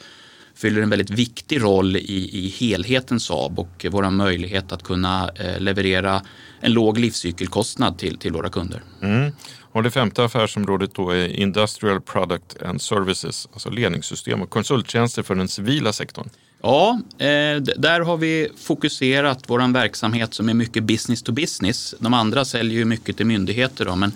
fyller 0.61 0.81
en 0.81 0.89
väldigt 0.89 1.09
viktig 1.09 1.63
roll 1.63 1.95
i, 1.95 2.29
i 2.33 2.47
helheten 2.59 3.19
Saab 3.19 3.59
och 3.59 3.85
vår 3.91 4.09
möjlighet 4.09 4.71
att 4.71 4.83
kunna 4.83 5.29
eh, 5.35 5.59
leverera 5.59 6.21
en 6.59 6.73
låg 6.73 6.97
livscykelkostnad 6.97 7.97
till, 7.97 8.17
till 8.17 8.31
våra 8.31 8.49
kunder. 8.49 8.83
Mm. 9.01 9.31
Och 9.71 9.83
det 9.83 9.91
femte 9.91 10.23
affärsområdet 10.23 10.95
då 10.95 11.09
är 11.09 11.27
Industrial 11.27 12.01
Product 12.01 12.63
and 12.63 12.81
Services, 12.81 13.47
alltså 13.53 13.69
ledningssystem 13.69 14.41
och 14.41 14.49
konsulttjänster 14.49 15.23
för 15.23 15.35
den 15.35 15.47
civila 15.47 15.93
sektorn. 15.93 16.29
Ja, 16.61 17.01
eh, 17.17 17.61
där 17.61 17.99
har 17.99 18.17
vi 18.17 18.49
fokuserat 18.57 19.43
vår 19.47 19.73
verksamhet 19.73 20.33
som 20.33 20.49
är 20.49 20.53
mycket 20.53 20.83
business 20.83 21.23
to 21.23 21.31
business. 21.31 21.95
De 21.99 22.13
andra 22.13 22.45
säljer 22.45 22.77
ju 22.77 22.85
mycket 22.85 23.17
till 23.17 23.25
myndigheter 23.25 23.85
då, 23.85 23.95
men 23.95 24.11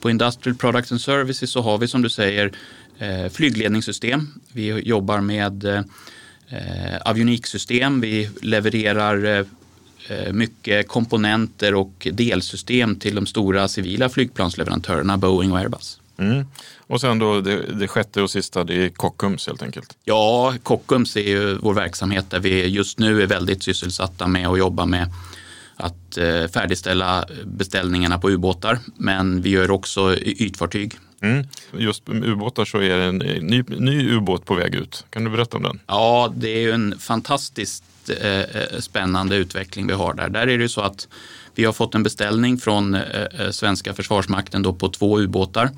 på 0.00 0.10
Industrial 0.10 0.56
Products 0.56 0.92
and 0.92 1.00
Services 1.00 1.50
så 1.50 1.60
har 1.60 1.78
vi 1.78 1.88
som 1.88 2.02
du 2.02 2.08
säger 2.08 2.52
flygledningssystem. 3.32 4.28
Vi 4.52 4.80
jobbar 4.80 5.20
med 5.20 5.84
eh, 6.48 6.96
avioniksystem. 7.04 8.00
Vi 8.00 8.30
levererar 8.42 9.46
eh, 10.08 10.32
mycket 10.32 10.88
komponenter 10.88 11.74
och 11.74 12.08
delsystem 12.12 12.96
till 12.96 13.14
de 13.14 13.26
stora 13.26 13.68
civila 13.68 14.08
flygplansleverantörerna 14.08 15.16
Boeing 15.16 15.52
och 15.52 15.58
Airbus. 15.58 16.00
Mm. 16.18 16.46
Och 16.78 17.00
sen 17.00 17.18
då 17.18 17.40
det, 17.40 17.62
det 17.62 17.88
sjätte 17.88 18.22
och 18.22 18.30
sista, 18.30 18.64
det 18.64 18.84
är 18.84 18.88
Kockums 18.88 19.46
helt 19.46 19.62
enkelt. 19.62 19.96
Ja, 20.04 20.54
Kockums 20.62 21.16
är 21.16 21.28
ju 21.28 21.54
vår 21.54 21.74
verksamhet 21.74 22.30
där 22.30 22.40
vi 22.40 22.66
just 22.66 22.98
nu 22.98 23.22
är 23.22 23.26
väldigt 23.26 23.62
sysselsatta 23.62 24.26
med 24.26 24.48
att 24.48 24.58
jobba 24.58 24.86
med 24.86 25.12
att 25.76 26.18
eh, 26.18 26.46
färdigställa 26.46 27.24
beställningarna 27.44 28.18
på 28.18 28.30
ubåtar. 28.30 28.78
Men 28.96 29.42
vi 29.42 29.50
gör 29.50 29.70
också 29.70 30.16
ytfartyg. 30.16 30.98
Mm. 31.20 31.46
Just 31.72 32.06
med 32.06 32.24
ubåtar 32.24 32.64
så 32.64 32.78
är 32.78 32.98
det 32.98 33.04
en 33.04 33.18
ny, 33.18 33.64
ny 33.68 34.10
ubåt 34.10 34.44
på 34.44 34.54
väg 34.54 34.74
ut. 34.74 35.04
Kan 35.10 35.24
du 35.24 35.30
berätta 35.30 35.56
om 35.56 35.62
den? 35.62 35.80
Ja, 35.86 36.32
det 36.36 36.48
är 36.48 36.60
ju 36.60 36.70
en 36.70 36.98
fantastiskt 36.98 37.84
eh, 38.20 38.80
spännande 38.80 39.36
utveckling 39.36 39.86
vi 39.86 39.92
har 39.92 40.14
där. 40.14 40.28
Där 40.28 40.46
är 40.46 40.58
det 40.58 40.68
så 40.68 40.80
att 40.80 41.08
vi 41.54 41.64
har 41.64 41.72
fått 41.72 41.94
en 41.94 42.02
beställning 42.02 42.58
från 42.58 42.94
eh, 42.94 43.50
svenska 43.50 43.94
försvarsmakten 43.94 44.62
då 44.62 44.72
på 44.72 44.88
två 44.88 45.18
ubåtar 45.20 45.70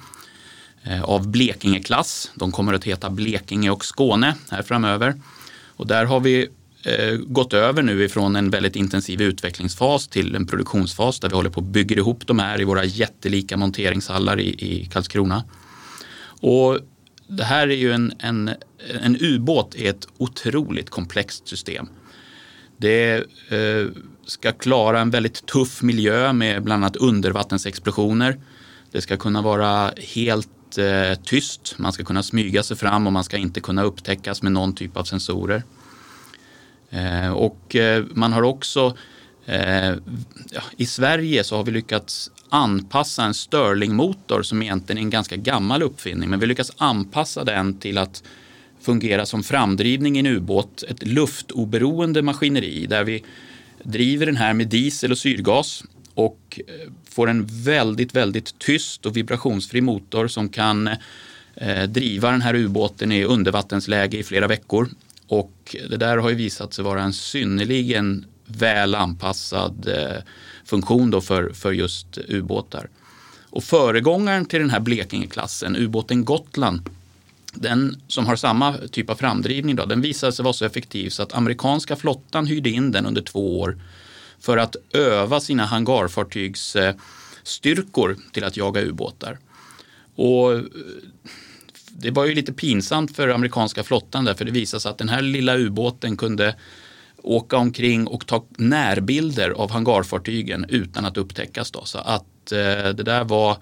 eh, 0.83 1.03
av 1.03 1.29
Blekinge-klass. 1.29 2.31
De 2.35 2.53
kommer 2.53 2.72
att 2.72 2.85
heta 2.85 3.11
Blekinge 3.11 3.70
och 3.70 3.85
Skåne 3.85 4.35
här 4.51 4.62
framöver. 4.62 5.14
Och 5.77 5.87
där 5.87 6.05
har 6.05 6.20
vi 6.20 6.42
eh, 6.42 6.48
Eh, 6.83 7.17
gått 7.17 7.53
över 7.53 7.83
nu 7.83 8.05
ifrån 8.05 8.37
en 8.37 8.51
väldigt 8.51 8.77
intensiv 8.77 9.23
utvecklingsfas 9.23 10.09
till 10.09 10.35
en 10.35 10.47
produktionsfas 10.47 11.21
där 11.21 11.29
vi 11.29 11.35
håller 11.35 11.51
på 11.51 11.61
att 11.61 11.67
bygga 11.67 11.97
ihop 11.97 12.27
de 12.27 12.38
här 12.38 12.61
i 12.61 12.64
våra 12.64 12.85
jättelika 12.85 13.57
monteringshallar 13.57 14.41
i, 14.41 14.49
i 14.49 14.88
Karlskrona. 14.93 15.45
Och 16.41 16.79
det 17.29 17.45
här 17.45 17.69
är 17.69 17.77
ju 17.77 17.93
en, 17.93 18.12
en, 18.19 18.51
en 19.03 19.17
ubåt 19.21 19.75
är 19.75 19.91
ett 19.91 20.09
otroligt 20.19 20.91
komplext 20.91 21.49
system. 21.49 21.88
Det 22.77 23.14
eh, 23.49 23.87
ska 24.27 24.53
klara 24.53 25.01
en 25.01 25.11
väldigt 25.11 25.47
tuff 25.47 25.83
miljö 25.83 26.33
med 26.33 26.62
bland 26.62 26.85
annat 26.85 26.97
undervattensexplosioner. 26.97 28.41
Det 28.93 29.01
ska 29.01 29.17
kunna 29.17 29.43
vara 29.43 29.93
helt 29.97 30.79
eh, 30.79 31.19
tyst. 31.25 31.75
Man 31.79 31.93
ska 31.93 32.05
kunna 32.05 32.23
smyga 32.23 32.62
sig 32.62 32.77
fram 32.77 33.07
och 33.07 33.12
man 33.12 33.25
ska 33.25 33.37
inte 33.37 33.61
kunna 33.61 33.83
upptäckas 33.83 34.43
med 34.43 34.53
någon 34.53 34.75
typ 34.75 34.97
av 34.97 35.05
sensorer. 35.05 35.62
Eh, 36.90 37.33
och 37.33 37.77
eh, 37.77 38.05
man 38.14 38.33
har 38.33 38.42
också 38.42 38.96
eh, 39.46 39.88
ja, 40.51 40.62
i 40.77 40.87
Sverige 40.87 41.44
så 41.44 41.57
har 41.57 41.64
vi 41.64 41.70
lyckats 41.70 42.31
anpassa 42.48 43.24
en 43.24 43.35
stirlingmotor 43.35 44.42
som 44.42 44.62
egentligen 44.62 44.98
är 44.98 45.03
en 45.03 45.11
ganska 45.11 45.37
gammal 45.37 45.83
uppfinning. 45.83 46.31
Men 46.31 46.40
vi 46.40 46.46
lyckas 46.46 46.72
anpassa 46.77 47.44
den 47.44 47.79
till 47.79 47.98
att 47.98 48.22
fungera 48.81 49.27
som 49.27 49.42
framdrivning 49.42 50.16
i 50.16 50.18
en 50.18 50.27
ubåt. 50.27 50.85
Ett 50.88 51.07
luftoberoende 51.07 52.22
maskineri 52.22 52.87
där 52.87 53.05
vi 53.05 53.24
driver 53.83 54.27
den 54.27 54.37
här 54.37 54.55
med 54.55 54.68
diesel 54.68 55.12
och 55.12 55.18
syrgas 55.18 55.85
och 56.14 56.61
eh, 56.66 56.92
får 57.11 57.31
en 57.31 57.46
väldigt, 57.46 58.14
väldigt 58.14 58.59
tyst 58.59 59.07
och 59.07 59.16
vibrationsfri 59.16 59.81
motor 59.81 60.29
som 60.29 60.48
kan 60.48 60.88
eh, 61.55 61.83
driva 61.88 62.31
den 62.31 62.42
här 62.42 62.55
ubåten 62.55 63.12
i 63.12 63.24
undervattensläge 63.24 64.18
i 64.18 64.22
flera 64.22 64.46
veckor. 64.46 64.88
Och 65.29 65.77
det 65.91 65.97
där 65.97 66.17
har 66.17 66.31
ju 66.31 66.35
visat 66.35 66.75
sig 66.75 66.85
vara 66.85 67.03
en 67.03 67.12
synnerligen 67.12 68.27
väl 68.47 68.95
anpassad 68.95 69.88
eh, 69.88 70.23
funktion 70.64 71.11
då 71.11 71.21
för, 71.21 71.53
för 71.53 71.73
just 71.73 72.19
ubåtar. 72.29 72.88
Och 73.51 73.64
föregångaren 73.64 74.47
till 74.47 74.61
den 74.61 74.71
här 74.71 74.81
Blekingeklassen, 74.81 75.77
ubåten 75.77 76.25
Gotland, 76.25 76.81
den 77.55 77.97
som 78.09 78.27
har 78.27 78.37
samma 78.37 78.75
typ 78.91 79.11
av 79.11 79.14
framdrivning, 79.14 79.77
då, 79.77 79.85
den 79.85 80.01
visade 80.01 80.33
sig 80.33 80.43
vara 80.43 80.53
så 80.53 80.64
effektiv 80.64 81.11
så 81.11 81.23
att 81.23 81.35
amerikanska 81.35 81.97
flottan 81.97 82.47
hyrde 82.47 82.71
in 82.71 82.93
den 82.93 83.07
under 83.07 83.23
två 83.23 83.61
år 83.61 83.79
för 84.41 84.57
att 84.57 84.77
öva 84.93 85.41
sina 85.41 85.64
hangarfartygsstyrkor 85.64 88.11
eh, 88.11 88.17
till 88.33 88.45
att 88.45 88.57
jaga 88.57 88.81
ubåtar. 88.81 89.38
Och 90.14 90.53
eh, 90.53 90.62
det 92.01 92.11
var 92.11 92.25
ju 92.25 92.35
lite 92.35 92.53
pinsamt 92.53 93.17
för 93.17 93.29
amerikanska 93.29 93.83
flottan 93.83 94.25
där, 94.25 94.35
för 94.35 94.45
det 94.45 94.51
visade 94.51 94.81
sig 94.81 94.91
att 94.91 94.99
den 94.99 95.09
här 95.09 95.23
lilla 95.23 95.57
ubåten 95.57 96.17
kunde 96.17 96.55
åka 97.23 97.57
omkring 97.57 98.07
och 98.07 98.27
ta 98.27 98.45
närbilder 98.57 99.51
av 99.51 99.71
hangarfartygen 99.71 100.67
utan 100.69 101.05
att 101.05 101.17
upptäckas. 101.17 101.71
Då. 101.71 101.85
Så 101.85 101.99
att 101.99 102.53
eh, 102.53 102.89
det 102.95 103.03
där 103.03 103.25
var 103.25 103.57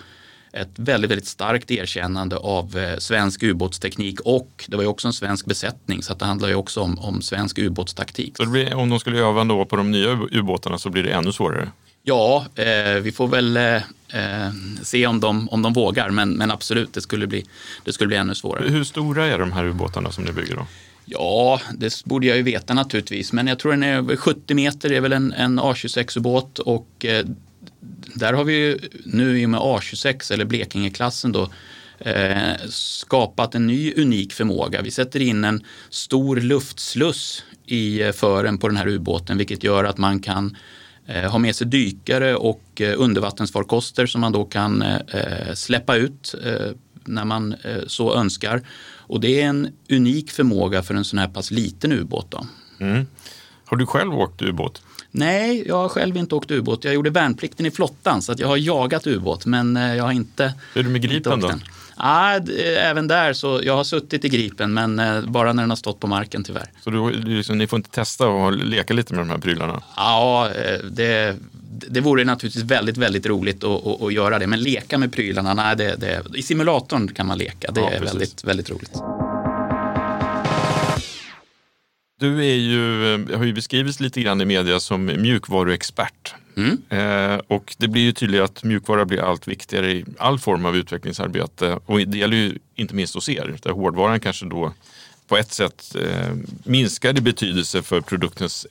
ett 0.52 0.78
väldigt, 0.78 1.10
väldigt 1.10 1.26
starkt 1.26 1.70
erkännande 1.70 2.36
av 2.36 2.78
eh, 2.78 2.98
svensk 2.98 3.42
ubåtsteknik 3.42 4.20
och 4.20 4.64
det 4.68 4.76
var 4.76 4.82
ju 4.82 4.88
också 4.88 5.08
en 5.08 5.12
svensk 5.12 5.46
besättning 5.46 6.02
så 6.02 6.12
att 6.12 6.18
det 6.18 6.24
handlar 6.24 6.48
ju 6.48 6.54
också 6.54 6.80
om, 6.80 6.98
om 6.98 7.22
svensk 7.22 7.58
ubåtstaktik. 7.58 8.36
Så 8.36 8.46
blir, 8.46 8.74
om 8.74 8.88
de 8.88 9.00
skulle 9.00 9.18
öva 9.18 9.44
då 9.44 9.64
på 9.64 9.76
de 9.76 9.90
nya 9.90 10.18
ubåtarna 10.32 10.78
så 10.78 10.90
blir 10.90 11.02
det 11.02 11.10
ännu 11.10 11.32
svårare? 11.32 11.68
Ja, 12.08 12.46
eh, 12.54 12.94
vi 12.94 13.12
får 13.12 13.28
väl 13.28 13.56
eh, 13.56 13.74
eh, 14.08 14.50
se 14.82 15.06
om 15.06 15.20
de, 15.20 15.48
om 15.48 15.62
de 15.62 15.72
vågar 15.72 16.10
men, 16.10 16.30
men 16.30 16.50
absolut, 16.50 16.92
det 16.92 17.00
skulle, 17.00 17.26
bli, 17.26 17.44
det 17.84 17.92
skulle 17.92 18.08
bli 18.08 18.16
ännu 18.16 18.34
svårare. 18.34 18.68
Hur 18.68 18.84
stora 18.84 19.26
är 19.26 19.38
de 19.38 19.52
här 19.52 19.64
ubåtarna 19.64 20.12
som 20.12 20.24
ni 20.24 20.32
bygger 20.32 20.56
då? 20.56 20.66
Ja, 21.04 21.60
det 21.74 22.04
borde 22.04 22.26
jag 22.26 22.36
ju 22.36 22.42
veta 22.42 22.74
naturligtvis, 22.74 23.32
men 23.32 23.46
jag 23.46 23.58
tror 23.58 23.70
den 23.72 23.82
är 23.82 23.96
över 23.96 24.16
70 24.16 24.54
meter, 24.54 24.88
det 24.88 24.96
är 24.96 25.00
väl 25.00 25.12
en, 25.12 25.32
en 25.32 25.60
A26-ubåt 25.60 26.58
och 26.58 27.04
eh, 27.04 27.26
där 28.14 28.32
har 28.32 28.44
vi 28.44 28.54
ju 28.54 28.78
nu 29.04 29.40
i 29.40 29.46
och 29.46 29.50
med 29.50 29.60
A26 29.60 30.32
eller 30.32 30.44
Blekingeklassen 30.44 31.32
då 31.32 31.50
eh, 31.98 32.56
skapat 32.68 33.54
en 33.54 33.66
ny 33.66 33.92
unik 33.96 34.32
förmåga. 34.32 34.82
Vi 34.82 34.90
sätter 34.90 35.20
in 35.20 35.44
en 35.44 35.64
stor 35.90 36.36
luftsluss 36.36 37.44
i 37.64 38.02
eh, 38.02 38.12
fören 38.12 38.58
på 38.58 38.68
den 38.68 38.76
här 38.76 38.88
ubåten 38.88 39.38
vilket 39.38 39.64
gör 39.64 39.84
att 39.84 39.98
man 39.98 40.20
kan 40.20 40.56
eh, 41.06 41.30
ha 41.30 41.38
med 41.38 41.56
sig 41.56 41.66
dykare 41.66 42.36
och 42.36 42.80
eh, 42.80 42.94
undervattensfarkoster 42.96 44.06
som 44.06 44.20
man 44.20 44.32
då 44.32 44.44
kan 44.44 44.82
eh, 44.82 45.54
släppa 45.54 45.96
ut 45.96 46.34
när 47.04 47.24
man 47.24 47.54
så 47.86 48.14
önskar. 48.14 48.62
Och 49.08 49.20
det 49.20 49.42
är 49.42 49.46
en 49.46 49.68
unik 49.90 50.30
förmåga 50.30 50.82
för 50.82 50.94
en 50.94 51.04
sån 51.04 51.18
här 51.18 51.28
pass 51.28 51.50
liten 51.50 51.92
ubåt. 51.92 52.30
Då. 52.30 52.46
Mm. 52.80 53.06
Har 53.64 53.76
du 53.76 53.86
själv 53.86 54.14
åkt 54.14 54.42
ubåt? 54.42 54.82
Nej, 55.10 55.64
jag 55.66 55.76
har 55.76 55.88
själv 55.88 56.16
inte 56.16 56.34
åkt 56.34 56.50
ubåt. 56.50 56.84
Jag 56.84 56.94
gjorde 56.94 57.10
värnplikten 57.10 57.66
i 57.66 57.70
flottan 57.70 58.22
så 58.22 58.32
att 58.32 58.38
jag 58.38 58.48
har 58.48 58.56
jagat 58.56 59.06
ubåt 59.06 59.46
men 59.46 59.76
jag 59.76 60.04
har 60.04 60.12
inte 60.12 60.54
Hur 60.74 60.80
är 60.80 60.84
det 60.84 60.90
med 60.90 61.02
Gripen 61.02 61.40
då? 61.40 61.52
Ah, 61.96 62.40
även 62.78 63.08
där 63.08 63.32
så, 63.32 63.60
jag 63.64 63.76
har 63.76 63.84
suttit 63.84 64.24
i 64.24 64.28
Gripen 64.28 64.74
men 64.74 64.98
eh, 64.98 65.20
bara 65.20 65.52
när 65.52 65.62
den 65.62 65.70
har 65.70 65.76
stått 65.76 66.00
på 66.00 66.06
marken 66.06 66.44
tyvärr. 66.44 66.70
Så 66.84 66.90
du, 66.90 67.10
liksom, 67.10 67.58
ni 67.58 67.66
får 67.66 67.76
inte 67.76 67.90
testa 67.90 68.28
och 68.28 68.52
leka 68.52 68.94
lite 68.94 69.14
med 69.14 69.20
de 69.20 69.30
här 69.30 69.38
prylarna? 69.38 69.82
Ja, 69.96 70.50
eh, 70.50 70.84
det, 70.90 71.36
det 71.88 72.00
vore 72.00 72.24
naturligtvis 72.24 72.64
väldigt, 72.64 72.96
väldigt 72.96 73.26
roligt 73.26 73.64
att, 73.64 73.86
att, 73.86 74.02
att 74.02 74.12
göra 74.12 74.38
det. 74.38 74.46
Men 74.46 74.60
leka 74.60 74.98
med 74.98 75.12
prylarna, 75.12 75.54
nej, 75.54 75.76
det, 75.76 75.96
det, 75.96 76.22
i 76.34 76.42
simulatorn 76.42 77.08
kan 77.08 77.26
man 77.26 77.38
leka. 77.38 77.70
Det 77.70 77.80
ja, 77.80 77.90
är 77.90 78.00
väldigt, 78.00 78.44
väldigt 78.44 78.70
roligt. 78.70 78.92
Du 82.20 82.38
är 82.38 82.54
ju, 82.54 83.36
har 83.36 83.44
ju 83.44 83.52
beskrivits 83.52 84.00
lite 84.00 84.20
grann 84.20 84.40
i 84.40 84.44
media 84.44 84.80
som 84.80 85.04
mjukvaruexpert. 85.04 86.34
Mm. 86.56 86.82
Eh, 86.88 87.40
och 87.46 87.74
det 87.78 87.88
blir 87.88 88.02
ju 88.02 88.12
tydligt 88.12 88.40
att 88.40 88.64
mjukvara 88.64 89.04
blir 89.04 89.20
allt 89.20 89.48
viktigare 89.48 89.92
i 89.92 90.04
all 90.18 90.38
form 90.38 90.64
av 90.64 90.76
utvecklingsarbete. 90.76 91.78
Och 91.86 91.98
det 91.98 92.18
gäller 92.18 92.36
ju 92.36 92.58
inte 92.74 92.94
minst 92.94 93.14
hos 93.14 93.28
er, 93.28 93.58
där 93.62 93.70
hårdvaran 93.70 94.20
kanske 94.20 94.46
då 94.46 94.72
på 95.28 95.36
ett 95.36 95.52
sätt 95.52 95.96
eh, 96.00 96.34
minskar 96.64 97.18
i 97.18 97.20
betydelse 97.20 97.82
för 97.82 98.00
produktens 98.00 98.66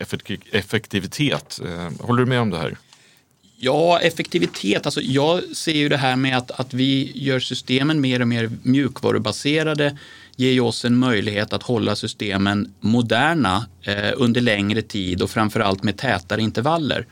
effektivitet. 0.52 1.60
Eh, 1.66 2.06
håller 2.06 2.20
du 2.20 2.30
med 2.30 2.40
om 2.40 2.50
det 2.50 2.58
här? 2.58 2.78
Ja, 3.58 4.00
effektivitet. 4.00 4.86
Alltså 4.86 5.02
jag 5.02 5.44
ser 5.56 5.74
ju 5.74 5.90
det 5.90 5.98
här 5.98 6.16
med 6.16 6.38
att, 6.38 6.52
att 6.52 6.74
vi 6.74 7.12
gör 7.16 7.40
systemen 7.40 8.02
mer 8.02 8.22
och 8.22 8.28
mer 8.28 8.50
mjukvarubaserade 8.64 9.98
ger 10.36 10.52
ju 10.52 10.60
oss 10.60 10.86
en 10.86 10.98
möjlighet 10.98 11.54
att 11.54 11.64
hålla 11.64 11.96
systemen 11.96 12.74
moderna 12.80 13.66
eh, 13.82 14.14
under 14.16 14.42
längre 14.42 14.82
tid 14.82 15.22
och 15.22 15.30
framförallt 15.30 15.84
med 15.84 15.98
tätare 15.98 16.42
intervaller. 16.42 17.06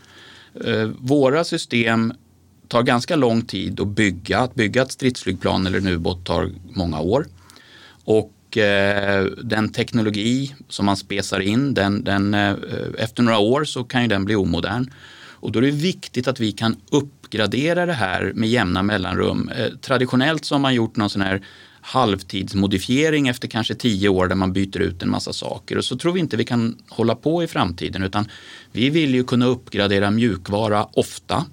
Eh, 0.65 0.89
våra 0.99 1.43
system 1.43 2.13
tar 2.67 2.83
ganska 2.83 3.15
lång 3.15 3.41
tid 3.41 3.79
att 3.79 3.87
bygga. 3.87 4.39
Att 4.39 4.55
bygga 4.55 4.81
ett 4.81 4.91
stridsflygplan 4.91 5.67
eller 5.67 5.77
en 5.77 5.87
ubåt 5.87 6.25
tar 6.25 6.49
många 6.73 6.99
år. 6.99 7.25
Och 8.05 8.57
eh, 8.57 9.25
den 9.25 9.69
teknologi 9.69 10.55
som 10.69 10.85
man 10.85 10.97
spesar 10.97 11.39
in, 11.39 11.73
den, 11.73 12.03
den, 12.03 12.33
eh, 12.33 12.55
efter 12.97 13.23
några 13.23 13.37
år 13.37 13.63
så 13.63 13.83
kan 13.83 14.01
ju 14.01 14.07
den 14.07 14.25
bli 14.25 14.35
omodern. 14.35 14.89
Och 15.43 15.51
då 15.51 15.59
är 15.59 15.63
det 15.63 15.71
viktigt 15.71 16.27
att 16.27 16.39
vi 16.39 16.51
kan 16.51 16.75
uppgradera 16.91 17.85
det 17.85 17.93
här 17.93 18.31
med 18.35 18.49
jämna 18.49 18.83
mellanrum. 18.83 19.49
Eh, 19.55 19.67
traditionellt 19.81 20.45
så 20.45 20.55
har 20.55 20.59
man 20.59 20.73
gjort 20.73 20.95
någon 20.95 21.09
sån 21.09 21.21
här 21.21 21.41
halvtidsmodifiering 21.83 23.27
efter 23.27 23.47
kanske 23.47 23.75
tio 23.75 24.09
år 24.09 24.27
där 24.27 24.35
man 24.35 24.53
byter 24.53 24.79
ut 24.79 25.03
en 25.03 25.09
massa 25.09 25.33
saker. 25.33 25.77
Och 25.77 25.85
så 25.85 25.97
tror 25.97 26.13
vi 26.13 26.19
inte 26.19 26.37
vi 26.37 26.45
kan 26.45 26.77
hålla 26.89 27.15
på 27.15 27.43
i 27.43 27.47
framtiden 27.47 28.03
utan 28.03 28.29
vi 28.71 28.89
vill 28.89 29.15
ju 29.15 29.23
kunna 29.23 29.45
uppgradera 29.45 30.11
mjukvara 30.11 30.87
ofta. 30.93 31.45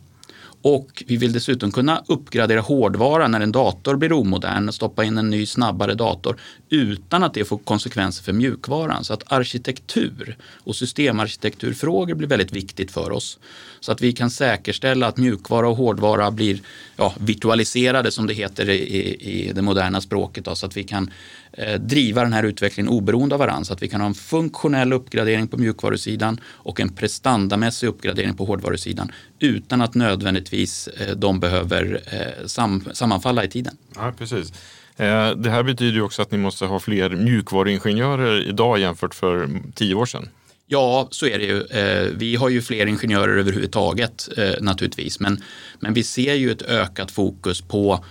Och 0.62 1.04
vi 1.06 1.16
vill 1.16 1.32
dessutom 1.32 1.72
kunna 1.72 2.02
uppgradera 2.06 2.60
hårdvara 2.60 3.28
när 3.28 3.40
en 3.40 3.52
dator 3.52 3.96
blir 3.96 4.12
omodern 4.12 4.68
och 4.68 4.74
stoppa 4.74 5.04
in 5.04 5.18
en 5.18 5.30
ny 5.30 5.46
snabbare 5.46 5.94
dator 5.94 6.36
utan 6.68 7.22
att 7.22 7.34
det 7.34 7.44
får 7.44 7.58
konsekvenser 7.58 8.22
för 8.22 8.32
mjukvaran. 8.32 9.04
Så 9.04 9.12
att 9.12 9.32
arkitektur 9.32 10.36
och 10.64 10.76
systemarkitekturfrågor 10.76 12.14
blir 12.14 12.28
väldigt 12.28 12.52
viktigt 12.52 12.90
för 12.90 13.10
oss. 13.10 13.38
Så 13.80 13.92
att 13.92 14.00
vi 14.00 14.12
kan 14.12 14.30
säkerställa 14.30 15.06
att 15.06 15.16
mjukvara 15.16 15.68
och 15.68 15.76
hårdvara 15.76 16.30
blir 16.30 16.60
ja, 16.96 17.14
virtualiserade 17.18 18.10
som 18.10 18.26
det 18.26 18.34
heter 18.34 18.70
i, 18.70 19.14
i 19.20 19.52
det 19.52 19.62
moderna 19.62 20.00
språket. 20.00 20.44
Då, 20.44 20.54
så 20.54 20.66
att 20.66 20.76
vi 20.76 20.84
kan 20.84 21.10
eh, 21.52 21.80
driva 21.80 22.22
den 22.22 22.32
här 22.32 22.42
utvecklingen 22.42 22.92
oberoende 22.92 23.34
av 23.34 23.38
varandra. 23.38 23.64
Så 23.64 23.72
att 23.72 23.82
vi 23.82 23.88
kan 23.88 24.00
ha 24.00 24.08
en 24.08 24.14
funktionell 24.14 24.92
uppgradering 24.92 25.48
på 25.48 25.56
mjukvarusidan 25.56 26.40
och 26.44 26.80
en 26.80 26.88
prestandamässig 26.88 27.86
uppgradering 27.86 28.34
på 28.34 28.44
hårdvarusidan 28.44 29.12
utan 29.38 29.80
att 29.80 29.94
nödvändigtvis 29.94 30.88
eh, 30.88 31.16
de 31.16 31.40
behöver 31.40 32.00
eh, 32.06 32.46
sam, 32.46 32.84
sammanfalla 32.92 33.44
i 33.44 33.48
tiden. 33.48 33.76
Ja, 33.94 34.12
precis. 34.18 34.52
Eh, 34.96 35.30
det 35.30 35.50
här 35.50 35.62
betyder 35.62 35.92
ju 35.92 36.02
också 36.02 36.22
att 36.22 36.30
ni 36.30 36.38
måste 36.38 36.66
ha 36.66 36.80
fler 36.80 37.10
mjukvaruingenjörer 37.10 38.48
idag 38.48 38.78
jämfört 38.78 39.14
för 39.14 39.48
tio 39.74 39.94
år 39.94 40.06
sedan. 40.06 40.28
Ja, 40.72 41.08
så 41.10 41.26
är 41.26 41.38
det 41.38 41.44
ju. 41.44 41.62
Eh, 41.62 42.08
vi 42.16 42.36
har 42.36 42.48
ju 42.48 42.62
fler 42.62 42.86
ingenjörer 42.86 43.36
överhuvudtaget 43.38 44.28
eh, 44.36 44.52
naturligtvis, 44.60 45.20
men, 45.20 45.42
men 45.80 45.94
vi 45.94 46.02
ser 46.02 46.34
ju 46.34 46.50
ett 46.50 46.62
ökat 46.62 47.10
fokus 47.10 47.60
på 47.60 48.04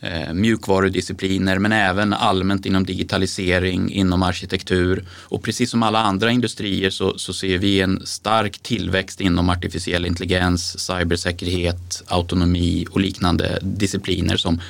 eh, 0.00 0.32
mjukvarudiscipliner 0.32 1.58
men 1.58 1.72
även 1.72 2.12
allmänt 2.12 2.66
inom 2.66 2.84
digitalisering, 2.84 3.92
inom 3.92 4.22
arkitektur 4.22 5.04
och 5.10 5.42
precis 5.42 5.70
som 5.70 5.82
alla 5.82 5.98
andra 5.98 6.30
industrier 6.30 6.90
så, 6.90 7.18
så 7.18 7.32
ser 7.32 7.58
vi 7.58 7.80
en 7.80 8.06
stark 8.06 8.58
tillväxt 8.58 9.20
inom 9.20 9.48
artificiell 9.48 10.06
intelligens, 10.06 10.78
cybersäkerhet, 10.78 12.02
autonomi 12.06 12.86
och 12.90 13.00
liknande 13.00 13.58
discipliner 13.62 14.36
som 14.36 14.60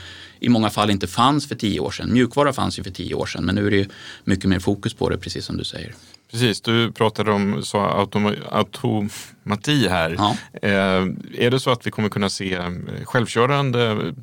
i 0.41 0.49
många 0.49 0.71
fall 0.71 0.91
inte 0.91 1.07
fanns 1.07 1.49
för 1.49 1.55
tio 1.55 1.81
år 1.81 1.91
sedan. 1.91 2.13
Mjukvara 2.13 2.53
fanns 2.53 2.79
ju 2.79 2.83
för 2.83 2.91
tio 2.91 3.15
år 3.15 3.27
sedan 3.27 3.45
men 3.45 3.55
nu 3.55 3.67
är 3.67 3.71
det 3.71 3.77
ju 3.77 3.87
mycket 4.25 4.51
mer 4.51 4.59
fokus 4.59 4.95
på 4.95 5.09
det 5.09 5.19
precis 5.19 5.45
som 5.45 5.57
du 5.57 5.65
säger. 5.65 5.95
Precis, 6.31 6.61
du 6.61 6.93
pratade 6.93 7.33
om 7.33 7.63
så 7.63 7.81
automa 7.81 8.35
automati 8.51 9.89
här. 9.89 10.15
Ja. 10.19 10.37
Eh, 10.63 11.07
är 11.39 11.51
det 11.51 11.61
så 11.61 11.71
att 11.71 11.87
vi 11.87 11.91
kommer 11.91 12.09
kunna 12.09 12.31
se 12.31 12.55
eh, 12.55 12.71
självkörande 13.05 14.15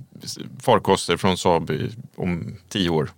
farkoster 0.61 1.17
från 1.17 1.37
Saab 1.37 1.71
om 2.15 2.55
tio 2.69 2.89
år? 2.89 3.09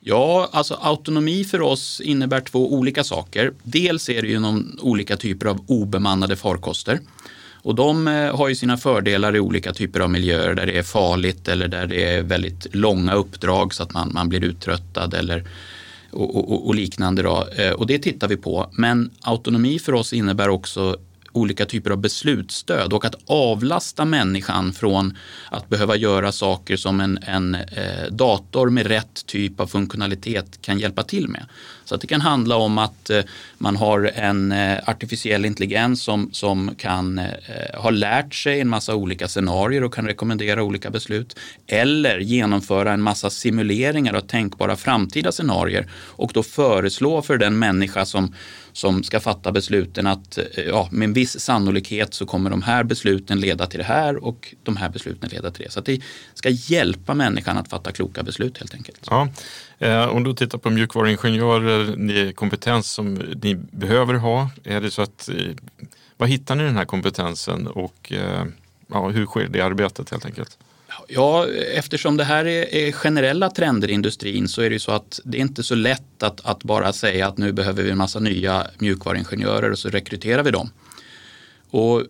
Ja, 0.00 0.48
alltså 0.52 0.74
autonomi 0.74 1.44
för 1.44 1.60
oss 1.60 2.00
innebär 2.00 2.40
två 2.40 2.74
olika 2.74 3.04
saker. 3.04 3.52
Dels 3.62 4.08
är 4.08 4.22
det 4.22 4.38
någon 4.38 4.78
olika 4.82 5.16
typer 5.16 5.46
av 5.46 5.64
obemannade 5.66 6.36
farkoster. 6.36 7.00
Och 7.62 7.74
de 7.74 8.08
eh, 8.08 8.36
har 8.36 8.48
ju 8.48 8.54
sina 8.54 8.76
fördelar 8.76 9.36
i 9.36 9.40
olika 9.40 9.72
typer 9.72 10.00
av 10.00 10.10
miljöer 10.10 10.54
där 10.54 10.66
det 10.66 10.78
är 10.78 10.82
farligt 10.82 11.48
eller 11.48 11.68
där 11.68 11.86
det 11.86 12.04
är 12.04 12.22
väldigt 12.22 12.74
långa 12.74 13.14
uppdrag 13.14 13.74
så 13.74 13.82
att 13.82 13.92
man, 13.92 14.10
man 14.14 14.28
blir 14.28 14.44
uttröttad 14.44 15.14
eller 15.14 15.44
och, 16.10 16.36
och, 16.36 16.66
och 16.66 16.74
liknande. 16.74 17.22
Då. 17.22 17.48
Eh, 17.56 17.72
och 17.72 17.86
det 17.86 17.98
tittar 17.98 18.28
vi 18.28 18.36
på. 18.36 18.70
Men 18.72 19.10
autonomi 19.20 19.78
för 19.78 19.94
oss 19.94 20.12
innebär 20.12 20.48
också 20.48 20.96
olika 21.32 21.66
typer 21.66 21.90
av 21.90 21.98
beslutsstöd 21.98 22.92
och 22.92 23.04
att 23.04 23.14
avlasta 23.26 24.04
människan 24.04 24.72
från 24.72 25.16
att 25.50 25.68
behöva 25.68 25.96
göra 25.96 26.32
saker 26.32 26.76
som 26.76 27.00
en, 27.00 27.18
en 27.22 27.54
eh, 27.54 28.06
dator 28.10 28.70
med 28.70 28.86
rätt 28.86 29.26
typ 29.26 29.60
av 29.60 29.66
funktionalitet 29.66 30.62
kan 30.62 30.78
hjälpa 30.78 31.02
till 31.02 31.28
med. 31.28 31.46
Så 31.88 31.94
att 31.94 32.00
det 32.00 32.06
kan 32.06 32.20
handla 32.20 32.56
om 32.56 32.78
att 32.78 33.10
eh, 33.10 33.20
man 33.58 33.76
har 33.76 34.10
en 34.14 34.52
eh, 34.52 34.78
artificiell 34.86 35.44
intelligens 35.44 36.02
som, 36.02 36.32
som 36.32 36.74
kan 36.74 37.18
eh, 37.18 37.26
ha 37.74 37.90
lärt 37.90 38.34
sig 38.34 38.60
en 38.60 38.68
massa 38.68 38.94
olika 38.94 39.28
scenarier 39.28 39.84
och 39.84 39.94
kan 39.94 40.06
rekommendera 40.06 40.62
olika 40.62 40.90
beslut. 40.90 41.36
Eller 41.66 42.18
genomföra 42.18 42.92
en 42.92 43.02
massa 43.02 43.30
simuleringar 43.30 44.14
av 44.14 44.20
tänkbara 44.20 44.76
framtida 44.76 45.32
scenarier 45.32 45.86
och 45.92 46.30
då 46.34 46.42
föreslå 46.42 47.22
för 47.22 47.38
den 47.38 47.58
människa 47.58 48.04
som, 48.04 48.34
som 48.72 49.02
ska 49.02 49.20
fatta 49.20 49.52
besluten 49.52 50.06
att 50.06 50.38
ja, 50.66 50.88
med 50.92 51.06
en 51.06 51.12
viss 51.12 51.40
sannolikhet 51.40 52.14
så 52.14 52.26
kommer 52.26 52.50
de 52.50 52.62
här 52.62 52.84
besluten 52.84 53.40
leda 53.40 53.66
till 53.66 53.78
det 53.78 53.84
här 53.84 54.24
och 54.24 54.54
de 54.62 54.76
här 54.76 54.88
besluten 54.88 55.28
leda 55.32 55.50
till 55.50 55.64
det. 55.64 55.72
Så 55.72 55.78
att 55.78 55.86
det 55.86 56.00
ska 56.34 56.48
hjälpa 56.48 57.14
människan 57.14 57.58
att 57.58 57.68
fatta 57.68 57.92
kloka 57.92 58.22
beslut 58.22 58.58
helt 58.58 58.74
enkelt. 58.74 59.00
Ja. 59.10 59.28
Eh, 59.78 60.08
om 60.08 60.24
du 60.24 60.34
tittar 60.34 60.58
på 60.58 60.70
mjukvaruingenjörer, 60.70 61.96
ni 61.96 62.32
kompetens 62.32 62.90
som 62.90 63.14
ni 63.14 63.54
behöver 63.54 64.14
ha, 64.14 64.50
är 64.64 64.80
det 64.80 64.90
så 64.90 65.02
att 65.02 65.28
eh, 65.28 65.54
var 66.16 66.26
hittar 66.26 66.54
ni 66.54 66.64
den 66.64 66.76
här 66.76 66.84
kompetensen 66.84 67.66
och 67.66 68.12
eh, 68.12 68.44
ja, 68.86 69.08
hur 69.08 69.26
sker 69.26 69.48
det 69.48 69.60
arbetet 69.60 70.10
helt 70.10 70.24
enkelt? 70.24 70.58
Ja, 71.08 71.46
eftersom 71.74 72.16
det 72.16 72.24
här 72.24 72.46
är, 72.46 72.74
är, 72.74 72.92
generella 72.92 73.50
trender 73.50 73.90
i 73.90 73.92
industrin 73.92 74.48
så 74.48 74.62
är 74.62 74.70
det 74.70 74.74
ju 74.74 74.78
så 74.78 74.92
att 74.92 75.20
det 75.24 75.38
är 75.38 75.40
inte 75.40 75.62
så 75.62 75.74
lätt 75.74 76.22
att, 76.22 76.46
att 76.46 76.64
bara 76.64 76.92
säga 76.92 77.28
att 77.28 77.38
nu 77.38 77.52
behöver 77.52 77.82
vi 77.82 77.90
en 77.90 77.98
massa 77.98 78.20
nya 78.20 78.66
mjukvaruingenjörer 78.78 79.70
och 79.70 79.78
så 79.78 79.88
rekryterar 79.88 80.42
vi 80.42 80.50
dem. 80.50 80.70
Och 81.70 82.02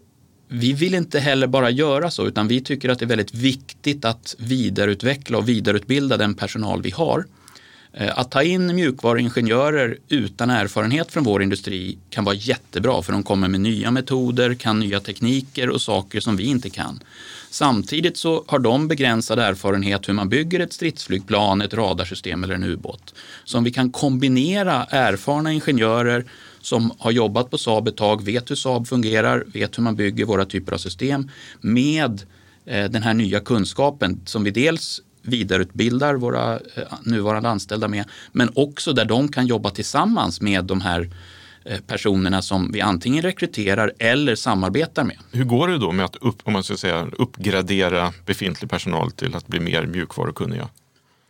vi 0.48 0.72
vill 0.72 0.94
inte 0.94 1.20
heller 1.20 1.46
bara 1.46 1.70
göra 1.70 2.10
så 2.10 2.26
utan 2.26 2.48
vi 2.48 2.60
tycker 2.60 2.88
att 2.88 2.98
det 2.98 3.04
är 3.04 3.08
väldigt 3.08 3.34
viktigt 3.34 4.04
att 4.04 4.34
vidareutveckla 4.38 5.38
och 5.38 5.48
vidareutbilda 5.48 6.16
den 6.16 6.34
personal 6.34 6.82
vi 6.82 6.90
har. 6.90 7.24
Eh, 7.92 8.18
att 8.18 8.30
ta 8.30 8.42
in 8.42 8.74
mjukvaruingenjörer 8.74 9.98
utan 10.08 10.50
erfarenhet 10.50 11.12
från 11.12 11.24
vår 11.24 11.42
industri 11.42 11.98
kan 12.10 12.24
vara 12.24 12.34
jättebra 12.34 13.02
för 13.02 13.12
de 13.12 13.22
kommer 13.22 13.48
med 13.48 13.60
nya 13.60 13.90
metoder, 13.90 14.54
kan 14.54 14.80
nya 14.80 15.00
tekniker 15.00 15.70
och 15.70 15.80
saker 15.80 16.20
som 16.20 16.36
vi 16.36 16.44
inte 16.44 16.70
kan. 16.70 17.00
Samtidigt 17.50 18.16
så 18.16 18.44
har 18.46 18.58
de 18.58 18.88
begränsad 18.88 19.38
erfarenhet 19.38 20.08
hur 20.08 20.14
man 20.14 20.28
bygger 20.28 20.60
ett 20.60 20.72
stridsflygplan, 20.72 21.60
ett 21.60 21.74
radarsystem 21.74 22.44
eller 22.44 22.54
en 22.54 22.64
ubåt. 22.64 23.14
Så 23.44 23.58
om 23.58 23.64
vi 23.64 23.70
kan 23.70 23.90
kombinera 23.90 24.84
erfarna 24.84 25.52
ingenjörer 25.52 26.24
som 26.60 26.92
har 26.98 27.10
jobbat 27.10 27.50
på 27.50 27.58
Saab 27.58 27.88
ett 27.88 27.96
tag, 27.96 28.24
vet 28.24 28.50
hur 28.50 28.56
Saab 28.56 28.88
fungerar, 28.88 29.44
vet 29.46 29.78
hur 29.78 29.82
man 29.82 29.96
bygger 29.96 30.24
våra 30.24 30.44
typer 30.44 30.72
av 30.72 30.78
system 30.78 31.30
med 31.60 32.22
eh, 32.64 32.90
den 32.90 33.02
här 33.02 33.14
nya 33.14 33.40
kunskapen 33.40 34.20
som 34.24 34.44
vi 34.44 34.50
dels 34.50 35.00
vidareutbildar 35.28 36.14
våra 36.14 36.58
nuvarande 37.02 37.48
anställda 37.48 37.88
med, 37.88 38.04
men 38.32 38.50
också 38.54 38.92
där 38.92 39.04
de 39.04 39.28
kan 39.28 39.46
jobba 39.46 39.70
tillsammans 39.70 40.40
med 40.40 40.64
de 40.64 40.80
här 40.80 41.10
personerna 41.86 42.42
som 42.42 42.72
vi 42.72 42.80
antingen 42.80 43.22
rekryterar 43.22 43.92
eller 43.98 44.34
samarbetar 44.34 45.04
med. 45.04 45.16
Hur 45.32 45.44
går 45.44 45.68
det 45.68 45.78
då 45.78 45.92
med 45.92 46.04
att 46.04 46.16
upp, 46.16 46.36
om 46.44 46.52
man 46.52 46.62
ska 46.62 46.76
säga, 46.76 47.06
uppgradera 47.18 48.12
befintlig 48.26 48.70
personal 48.70 49.10
till 49.10 49.34
att 49.34 49.46
bli 49.46 49.60
mer 49.60 49.86
mjukvarukunniga? 49.86 50.68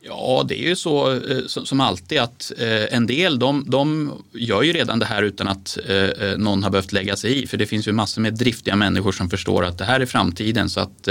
Ja, 0.00 0.44
det 0.48 0.64
är 0.64 0.68
ju 0.68 0.76
så 0.76 1.20
som 1.46 1.80
alltid 1.80 2.18
att 2.18 2.52
en 2.90 3.06
del 3.06 3.38
de, 3.38 3.64
de 3.66 4.12
gör 4.32 4.62
ju 4.62 4.72
redan 4.72 4.98
det 4.98 5.06
här 5.06 5.22
utan 5.22 5.48
att 5.48 5.78
någon 6.36 6.62
har 6.62 6.70
behövt 6.70 6.92
lägga 6.92 7.16
sig 7.16 7.42
i. 7.42 7.46
För 7.46 7.56
det 7.56 7.66
finns 7.66 7.88
ju 7.88 7.92
massor 7.92 8.22
med 8.22 8.34
driftiga 8.34 8.76
människor 8.76 9.12
som 9.12 9.30
förstår 9.30 9.64
att 9.64 9.78
det 9.78 9.84
här 9.84 10.00
är 10.00 10.06
framtiden. 10.06 10.70
Så 10.70 10.80
att 10.80 11.08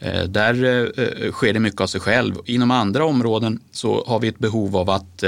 Eh, 0.00 0.22
där 0.22 0.64
eh, 0.64 1.04
eh, 1.04 1.32
sker 1.32 1.52
det 1.52 1.60
mycket 1.60 1.80
av 1.80 1.86
sig 1.86 2.00
själv. 2.00 2.34
Inom 2.46 2.70
andra 2.70 3.04
områden 3.04 3.60
så 3.72 4.04
har 4.06 4.20
vi 4.20 4.28
ett 4.28 4.38
behov 4.38 4.76
av 4.76 4.90
att 4.90 5.24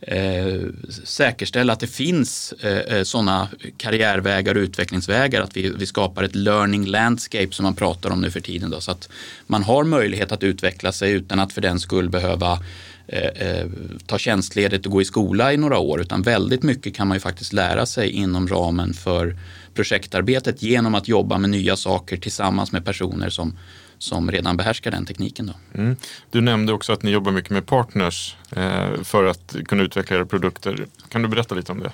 Eh, 0.00 0.60
säkerställa 1.04 1.72
att 1.72 1.80
det 1.80 1.86
finns 1.86 2.52
eh, 2.52 3.02
sådana 3.02 3.48
karriärvägar 3.76 4.54
och 4.54 4.60
utvecklingsvägar. 4.60 5.42
Att 5.42 5.56
vi, 5.56 5.72
vi 5.78 5.86
skapar 5.86 6.22
ett 6.22 6.34
learning 6.34 6.86
landscape 6.86 7.48
som 7.50 7.62
man 7.62 7.74
pratar 7.74 8.10
om 8.10 8.20
nu 8.20 8.30
för 8.30 8.40
tiden. 8.40 8.70
Då, 8.70 8.80
så 8.80 8.90
att 8.90 9.08
man 9.46 9.62
har 9.62 9.84
möjlighet 9.84 10.32
att 10.32 10.42
utveckla 10.42 10.92
sig 10.92 11.12
utan 11.12 11.40
att 11.40 11.52
för 11.52 11.60
den 11.60 11.80
skull 11.80 12.08
behöva 12.08 12.58
eh, 13.06 13.66
ta 14.06 14.18
tjänstledigt 14.18 14.86
och 14.86 14.92
gå 14.92 15.02
i 15.02 15.04
skola 15.04 15.52
i 15.52 15.56
några 15.56 15.78
år. 15.78 16.00
Utan 16.00 16.22
väldigt 16.22 16.62
mycket 16.62 16.94
kan 16.94 17.08
man 17.08 17.16
ju 17.16 17.20
faktiskt 17.20 17.52
lära 17.52 17.86
sig 17.86 18.10
inom 18.10 18.48
ramen 18.48 18.94
för 18.94 19.36
projektarbetet 19.74 20.62
genom 20.62 20.94
att 20.94 21.08
jobba 21.08 21.38
med 21.38 21.50
nya 21.50 21.76
saker 21.76 22.16
tillsammans 22.16 22.72
med 22.72 22.84
personer 22.84 23.30
som 23.30 23.56
som 23.98 24.30
redan 24.30 24.56
behärskar 24.56 24.90
den 24.90 25.06
tekniken. 25.06 25.46
Då. 25.46 25.80
Mm. 25.80 25.96
Du 26.30 26.40
nämnde 26.40 26.72
också 26.72 26.92
att 26.92 27.02
ni 27.02 27.10
jobbar 27.10 27.32
mycket 27.32 27.50
med 27.50 27.66
partners 27.66 28.36
eh, 28.50 29.02
för 29.02 29.24
att 29.24 29.56
kunna 29.64 29.82
utveckla 29.82 30.16
era 30.16 30.26
produkter. 30.26 30.86
Kan 31.08 31.22
du 31.22 31.28
berätta 31.28 31.54
lite 31.54 31.72
om 31.72 31.80
det? 31.80 31.92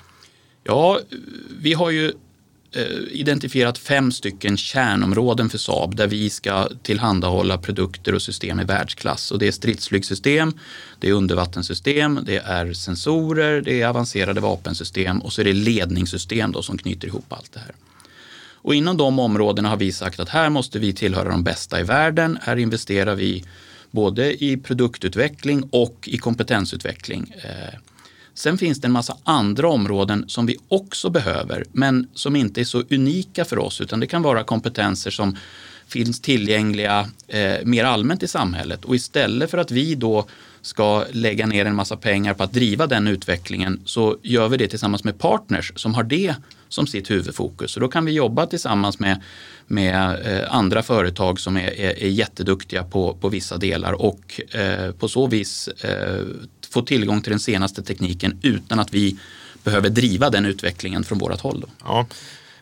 Ja, 0.63 0.99
vi 1.59 1.73
har 1.73 1.89
ju 1.89 2.13
eh, 2.71 2.83
identifierat 3.11 3.77
fem 3.77 4.11
stycken 4.11 4.57
kärnområden 4.57 5.49
för 5.49 5.57
Saab 5.57 5.95
där 5.95 6.07
vi 6.07 6.29
ska 6.29 6.69
tillhandahålla 6.83 7.57
produkter 7.57 8.15
och 8.15 8.21
system 8.21 8.59
i 8.59 8.63
världsklass. 8.63 9.31
Och 9.31 9.39
det 9.39 9.47
är 9.47 9.51
stridsflygsystem, 9.51 10.53
det 10.99 11.09
är 11.09 11.13
undervattenssystem, 11.13 12.19
det 12.25 12.37
är 12.37 12.73
sensorer, 12.73 13.61
det 13.61 13.81
är 13.81 13.87
avancerade 13.87 14.41
vapensystem 14.41 15.19
och 15.19 15.33
så 15.33 15.41
är 15.41 15.45
det 15.45 15.53
ledningssystem 15.53 16.51
då 16.51 16.61
som 16.61 16.77
knyter 16.77 17.07
ihop 17.07 17.33
allt 17.33 17.53
det 17.53 17.59
här. 17.59 17.75
Och 18.65 18.75
inom 18.75 18.97
de 18.97 19.19
områdena 19.19 19.69
har 19.69 19.77
vi 19.77 19.91
sagt 19.91 20.19
att 20.19 20.29
här 20.29 20.49
måste 20.49 20.79
vi 20.79 20.93
tillhöra 20.93 21.29
de 21.29 21.43
bästa 21.43 21.79
i 21.79 21.83
världen. 21.83 22.39
Här 22.41 22.57
investerar 22.57 23.15
vi 23.15 23.43
både 23.91 24.43
i 24.43 24.57
produktutveckling 24.57 25.63
och 25.71 26.09
i 26.11 26.17
kompetensutveckling. 26.17 27.33
Eh, 27.43 27.79
sen 28.33 28.57
finns 28.57 28.81
det 28.81 28.87
en 28.87 28.91
massa 28.91 29.17
andra 29.23 29.69
områden 29.69 30.25
som 30.27 30.45
vi 30.45 30.57
också 30.67 31.09
behöver 31.09 31.65
men 31.71 32.07
som 32.13 32.35
inte 32.35 32.61
är 32.61 32.65
så 32.65 32.83
unika 32.89 33.45
för 33.45 33.59
oss 33.59 33.81
utan 33.81 33.99
det 33.99 34.07
kan 34.07 34.21
vara 34.21 34.43
kompetenser 34.43 35.11
som 35.11 35.37
finns 35.87 36.21
tillgängliga 36.21 37.09
eh, 37.27 37.55
mer 37.63 37.83
allmänt 37.83 38.23
i 38.23 38.27
samhället 38.27 38.85
och 38.85 38.95
istället 38.95 39.51
för 39.51 39.57
att 39.57 39.71
vi 39.71 39.95
då 39.95 40.25
ska 40.61 41.05
lägga 41.11 41.47
ner 41.47 41.65
en 41.65 41.75
massa 41.75 41.97
pengar 41.97 42.33
på 42.33 42.43
att 42.43 42.53
driva 42.53 42.87
den 42.87 43.07
utvecklingen 43.07 43.81
så 43.85 44.17
gör 44.21 44.49
vi 44.49 44.57
det 44.57 44.67
tillsammans 44.67 45.03
med 45.03 45.19
partners 45.19 45.71
som 45.75 45.95
har 45.95 46.03
det 46.03 46.35
som 46.69 46.87
sitt 46.87 47.11
huvudfokus. 47.11 47.75
Och 47.75 47.81
då 47.81 47.87
kan 47.87 48.05
vi 48.05 48.11
jobba 48.11 48.45
tillsammans 48.45 48.99
med, 48.99 49.21
med 49.67 50.25
eh, 50.25 50.55
andra 50.55 50.83
företag 50.83 51.39
som 51.39 51.57
är, 51.57 51.79
är, 51.79 52.03
är 52.03 52.09
jätteduktiga 52.09 52.83
på, 52.83 53.13
på 53.13 53.29
vissa 53.29 53.57
delar 53.57 53.93
och 53.93 54.41
eh, 54.55 54.91
på 54.91 55.07
så 55.07 55.27
vis 55.27 55.67
eh, 55.67 56.25
få 56.69 56.81
tillgång 56.81 57.21
till 57.21 57.31
den 57.31 57.39
senaste 57.39 57.83
tekniken 57.83 58.39
utan 58.41 58.79
att 58.79 58.93
vi 58.93 59.17
behöver 59.63 59.89
driva 59.89 60.29
den 60.29 60.45
utvecklingen 60.45 61.03
från 61.03 61.17
vårt 61.17 61.41
håll. 61.41 61.59
Då. 61.59 61.67
Ja. 61.83 62.05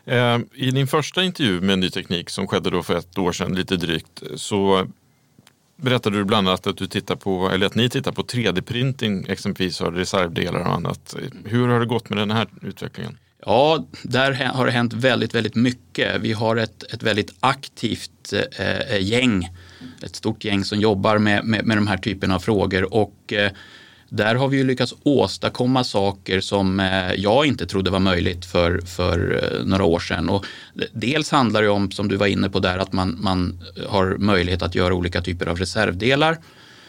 Eh, 0.05 0.39
I 0.53 0.71
din 0.71 0.87
första 0.87 1.23
intervju 1.23 1.61
med 1.61 1.79
Ny 1.79 1.89
Teknik 1.89 2.29
som 2.29 2.47
skedde 2.47 2.69
då 2.69 2.83
för 2.83 2.97
ett 2.97 3.17
år 3.17 3.31
sedan 3.31 3.55
lite 3.55 3.77
drygt 3.77 4.23
så 4.35 4.87
berättade 5.75 6.17
du 6.17 6.23
bland 6.23 6.47
annat 6.47 6.67
att, 6.67 6.77
du 6.77 6.87
tittar 6.87 7.15
på, 7.15 7.49
eller 7.49 7.65
att 7.65 7.75
ni 7.75 7.89
tittar 7.89 8.11
på 8.11 8.23
3D-printing 8.23 9.31
exempelvis 9.31 9.81
av 9.81 9.95
reservdelar 9.95 10.59
och 10.59 10.73
annat. 10.73 11.15
Hur 11.45 11.67
har 11.67 11.79
det 11.79 11.85
gått 11.85 12.09
med 12.09 12.17
den 12.17 12.31
här 12.31 12.47
utvecklingen? 12.61 13.17
Ja, 13.45 13.87
där 14.03 14.31
har 14.31 14.65
det 14.65 14.71
hänt 14.71 14.93
väldigt, 14.93 15.35
väldigt 15.35 15.55
mycket. 15.55 16.21
Vi 16.21 16.33
har 16.33 16.55
ett, 16.55 16.93
ett 16.93 17.03
väldigt 17.03 17.33
aktivt 17.39 18.33
eh, 18.33 18.79
eh 18.79 19.01
gäng, 19.01 19.49
ett 20.03 20.15
stort 20.15 20.45
gäng 20.45 20.63
som 20.63 20.79
jobbar 20.79 21.17
med, 21.17 21.45
med, 21.45 21.65
med 21.65 21.77
de 21.77 21.87
här 21.87 21.97
typerna 21.97 22.35
av 22.35 22.39
frågor 22.39 22.93
och 22.93 23.33
eh, 23.33 23.51
där 24.09 24.35
har 24.35 24.47
vi 24.47 24.57
ju 24.57 24.63
lyckats 24.63 24.93
åstadkomma 25.03 25.83
saker 25.83 26.39
som 26.39 26.79
eh, 26.79 27.13
jag 27.13 27.45
inte 27.45 27.65
trodde 27.65 27.91
var 27.91 27.99
möjligt 27.99 28.45
för, 28.45 28.81
för 28.81 29.43
eh, 29.43 29.65
några 29.65 29.83
år 29.83 29.99
sedan. 29.99 30.29
Och 30.29 30.45
dels 30.93 31.31
handlar 31.31 31.61
det 31.61 31.69
om, 31.69 31.91
som 31.91 32.07
du 32.07 32.15
var 32.15 32.27
inne 32.27 32.49
på 32.49 32.59
där, 32.59 32.77
att 32.77 32.93
man, 32.93 33.17
man 33.21 33.63
har 33.87 34.17
möjlighet 34.17 34.61
att 34.61 34.75
göra 34.75 34.93
olika 34.93 35.21
typer 35.21 35.45
av 35.45 35.57
reservdelar 35.57 36.37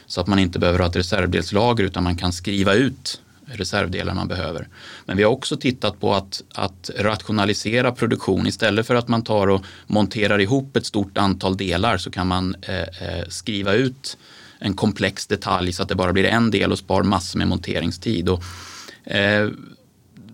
så 0.07 0.21
att 0.21 0.27
man 0.27 0.39
inte 0.39 0.59
behöver 0.59 0.79
ha 0.79 0.87
ett 0.87 0.97
reservdelslager 0.97 1.85
utan 1.85 2.05
man 2.05 2.17
kan 2.17 2.33
skriva 2.33 2.75
ut 2.75 3.21
reservdelar 3.47 4.15
man 4.15 4.29
behöver. 4.29 4.69
Men 5.05 5.17
vi 5.17 5.23
har 5.23 5.31
också 5.31 5.57
tittat 5.57 6.01
på 6.01 6.15
att, 6.15 6.43
att 6.55 6.91
rationalisera 6.99 7.93
produktion. 7.93 8.47
Istället 8.47 8.87
för 8.87 8.95
att 8.95 9.09
man 9.09 9.23
tar 9.23 9.47
och 9.47 9.65
monterar 9.87 10.39
ihop 10.39 10.77
ett 10.77 10.87
stort 10.87 11.19
antal 11.19 11.57
delar 11.57 11.99
så 11.99 12.11
kan 12.11 12.27
man 12.27 12.57
eh, 12.63 12.81
eh, 12.81 13.29
skriva 13.29 13.73
ut 13.73 14.17
en 14.59 14.75
komplex 14.75 15.27
detalj 15.27 15.73
så 15.73 15.83
att 15.83 15.89
det 15.89 15.95
bara 15.95 16.13
blir 16.13 16.25
en 16.25 16.51
del 16.51 16.73
och 16.73 16.79
spar 16.79 17.03
massor 17.03 17.39
med 17.39 17.49
monteringstid. 17.49 18.29
Och, 18.29 18.43
eh, 19.05 19.49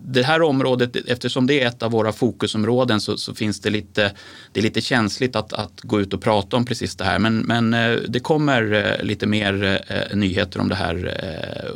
det 0.05 0.23
här 0.23 0.43
området, 0.43 0.97
eftersom 0.97 1.47
det 1.47 1.61
är 1.61 1.67
ett 1.67 1.83
av 1.83 1.91
våra 1.91 2.13
fokusområden 2.13 3.01
så, 3.01 3.17
så, 3.17 3.35
finns 3.35 3.61
det 3.61 3.71
lite, 3.71 4.13
det 4.53 4.61
är 4.61 4.65
lite 4.65 4.81
känsligt 4.81 5.37
att, 5.37 5.53
att 5.53 5.81
gå 5.81 6.01
ut 6.01 6.15
och 6.15 6.23
prata 6.23 6.57
om 6.57 6.65
precis 6.65 6.97
det 6.97 7.05
här. 7.05 7.19
Men, 7.19 7.39
men 7.39 7.75
eh, 7.75 7.99
det 8.09 8.21
kommer 8.21 8.73
eh, 8.73 9.05
lite 9.05 9.27
mer 9.27 9.81
nyheter 10.15 10.61
om 10.61 10.69
det 10.69 10.75
här 10.75 11.15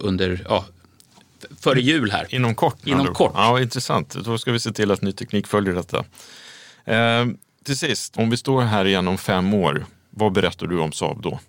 under, 0.01 0.47
ja, 0.49 0.64
före 1.65 1.81
jul 1.81 2.11
här. 2.11 2.27
Inom 2.35 2.55
kort? 2.55 2.87
Inom 2.87 3.15
kort. 3.15 3.33
Ja, 3.35 3.61
intressant. 3.61 4.15
Då 4.25 4.39
ska 4.39 4.53
vi 4.53 4.59
se 4.59 4.73
till 4.73 4.91
att 4.91 5.03
ny 5.03 5.12
teknik 5.12 5.47
följer 5.47 5.75
detta. 5.75 6.05
Eh, 6.85 7.27
till 7.65 7.79
sist, 7.79 8.17
om 8.17 8.31
vi 8.31 8.37
står 8.37 8.62
här 8.62 8.85
igen 8.85 9.09
om 9.09 9.19
fem 9.19 9.55
år, 9.55 9.87
vad 10.11 10.33
berättar 10.33 10.67
du 10.67 10.81
om 10.81 10.93
Saab 10.93 11.23
då? 11.23 11.41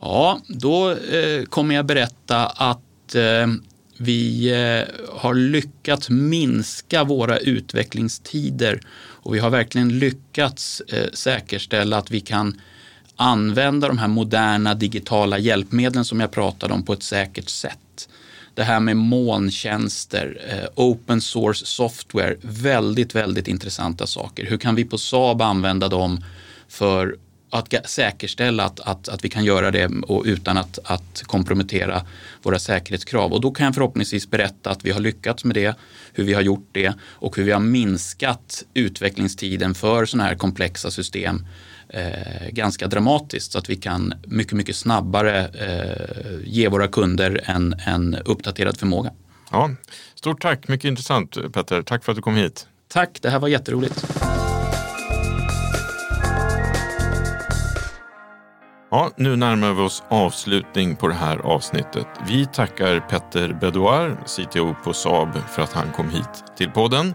Ja, 0.00 0.40
då 0.48 0.90
eh, 0.90 1.44
kommer 1.44 1.74
jag 1.74 1.86
berätta 1.86 2.46
att 2.46 3.14
eh, 3.14 3.46
vi 3.98 4.50
eh, 4.50 5.18
har 5.20 5.34
lyckats 5.34 6.10
minska 6.10 7.04
våra 7.04 7.38
utvecklingstider 7.38 8.80
och 8.96 9.34
vi 9.34 9.38
har 9.38 9.50
verkligen 9.50 9.98
lyckats 9.98 10.80
eh, 10.80 11.10
säkerställa 11.12 11.98
att 11.98 12.10
vi 12.10 12.20
kan 12.20 12.60
använda 13.16 13.88
de 13.88 13.98
här 13.98 14.08
moderna 14.08 14.74
digitala 14.74 15.38
hjälpmedlen 15.38 16.04
som 16.04 16.20
jag 16.20 16.30
pratade 16.30 16.74
om 16.74 16.82
på 16.84 16.92
ett 16.92 17.02
säkert 17.02 17.48
sätt. 17.48 18.08
Det 18.58 18.64
här 18.64 18.80
med 18.80 18.96
molntjänster, 18.96 20.40
eh, 20.48 20.68
open 20.74 21.20
source 21.20 21.66
software, 21.66 22.36
väldigt, 22.40 23.14
väldigt 23.14 23.48
intressanta 23.48 24.06
saker. 24.06 24.46
Hur 24.46 24.58
kan 24.58 24.74
vi 24.74 24.84
på 24.84 24.98
Saab 24.98 25.42
använda 25.42 25.88
dem 25.88 26.24
för 26.68 27.16
att 27.50 27.90
säkerställa 27.90 28.64
att, 28.64 28.80
att, 28.80 29.08
att 29.08 29.24
vi 29.24 29.28
kan 29.28 29.44
göra 29.44 29.70
det 29.70 29.86
och 29.86 30.22
utan 30.26 30.56
att, 30.56 30.78
att 30.84 31.22
kompromettera 31.22 32.02
våra 32.42 32.58
säkerhetskrav. 32.58 33.32
Och 33.32 33.40
då 33.40 33.50
kan 33.50 33.66
jag 33.66 33.74
förhoppningsvis 33.74 34.30
berätta 34.30 34.70
att 34.70 34.84
vi 34.84 34.90
har 34.90 35.00
lyckats 35.00 35.44
med 35.44 35.56
det, 35.56 35.76
hur 36.12 36.24
vi 36.24 36.34
har 36.34 36.42
gjort 36.42 36.68
det 36.72 36.94
och 37.02 37.36
hur 37.36 37.44
vi 37.44 37.52
har 37.52 37.60
minskat 37.60 38.64
utvecklingstiden 38.74 39.74
för 39.74 40.06
sådana 40.06 40.28
här 40.28 40.34
komplexa 40.34 40.90
system 40.90 41.46
eh, 41.88 42.48
ganska 42.50 42.86
dramatiskt 42.86 43.52
så 43.52 43.58
att 43.58 43.70
vi 43.70 43.76
kan 43.76 44.14
mycket, 44.26 44.52
mycket 44.52 44.76
snabbare 44.76 45.46
eh, 45.46 46.38
ge 46.44 46.68
våra 46.68 46.88
kunder 46.88 47.40
en, 47.44 47.74
en 47.86 48.14
uppdaterad 48.24 48.78
förmåga. 48.78 49.10
Ja, 49.50 49.70
stort 50.14 50.42
tack, 50.42 50.68
mycket 50.68 50.88
intressant 50.88 51.52
Petter. 51.52 51.82
Tack 51.82 52.04
för 52.04 52.12
att 52.12 52.16
du 52.16 52.22
kom 52.22 52.36
hit. 52.36 52.66
Tack, 52.88 53.18
det 53.22 53.30
här 53.30 53.38
var 53.38 53.48
jätteroligt. 53.48 54.06
Ja, 58.90 59.10
nu 59.16 59.36
närmar 59.36 59.72
vi 59.72 59.80
oss 59.80 60.02
avslutning 60.08 60.96
på 60.96 61.08
det 61.08 61.14
här 61.14 61.38
avsnittet. 61.38 62.06
Vi 62.28 62.46
tackar 62.46 63.00
Petter 63.00 63.52
Bedouar, 63.60 64.18
CTO 64.26 64.74
på 64.84 64.92
Saab, 64.92 65.28
för 65.48 65.62
att 65.62 65.72
han 65.72 65.92
kom 65.92 66.10
hit 66.10 66.44
till 66.56 66.70
podden. 66.70 67.14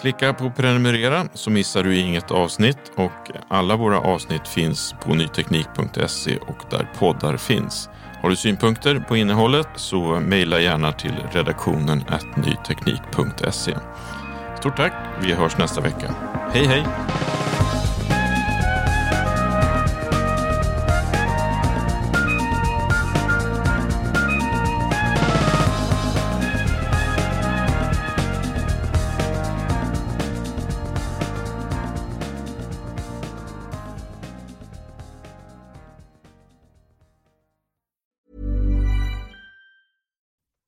Klicka 0.00 0.34
på 0.34 0.50
prenumerera 0.50 1.24
så 1.34 1.50
missar 1.50 1.82
du 1.82 1.96
inget 1.96 2.30
avsnitt 2.30 2.92
och 2.96 3.30
alla 3.48 3.76
våra 3.76 4.00
avsnitt 4.00 4.48
finns 4.48 4.94
på 5.04 5.14
nyteknik.se 5.14 6.36
och 6.36 6.64
där 6.70 6.88
poddar 6.98 7.36
finns. 7.36 7.88
Har 8.22 8.30
du 8.30 8.36
synpunkter 8.36 9.00
på 9.08 9.16
innehållet 9.16 9.68
så 9.76 10.20
mejla 10.20 10.60
gärna 10.60 10.92
till 10.92 11.14
redaktionen 11.32 12.04
nyteknik.se. 12.36 13.76
Stort 14.58 14.76
tack, 14.76 14.92
vi 15.22 15.32
hörs 15.32 15.58
nästa 15.58 15.80
vecka. 15.80 16.14
Hej 16.52 16.66
hej! 16.66 16.84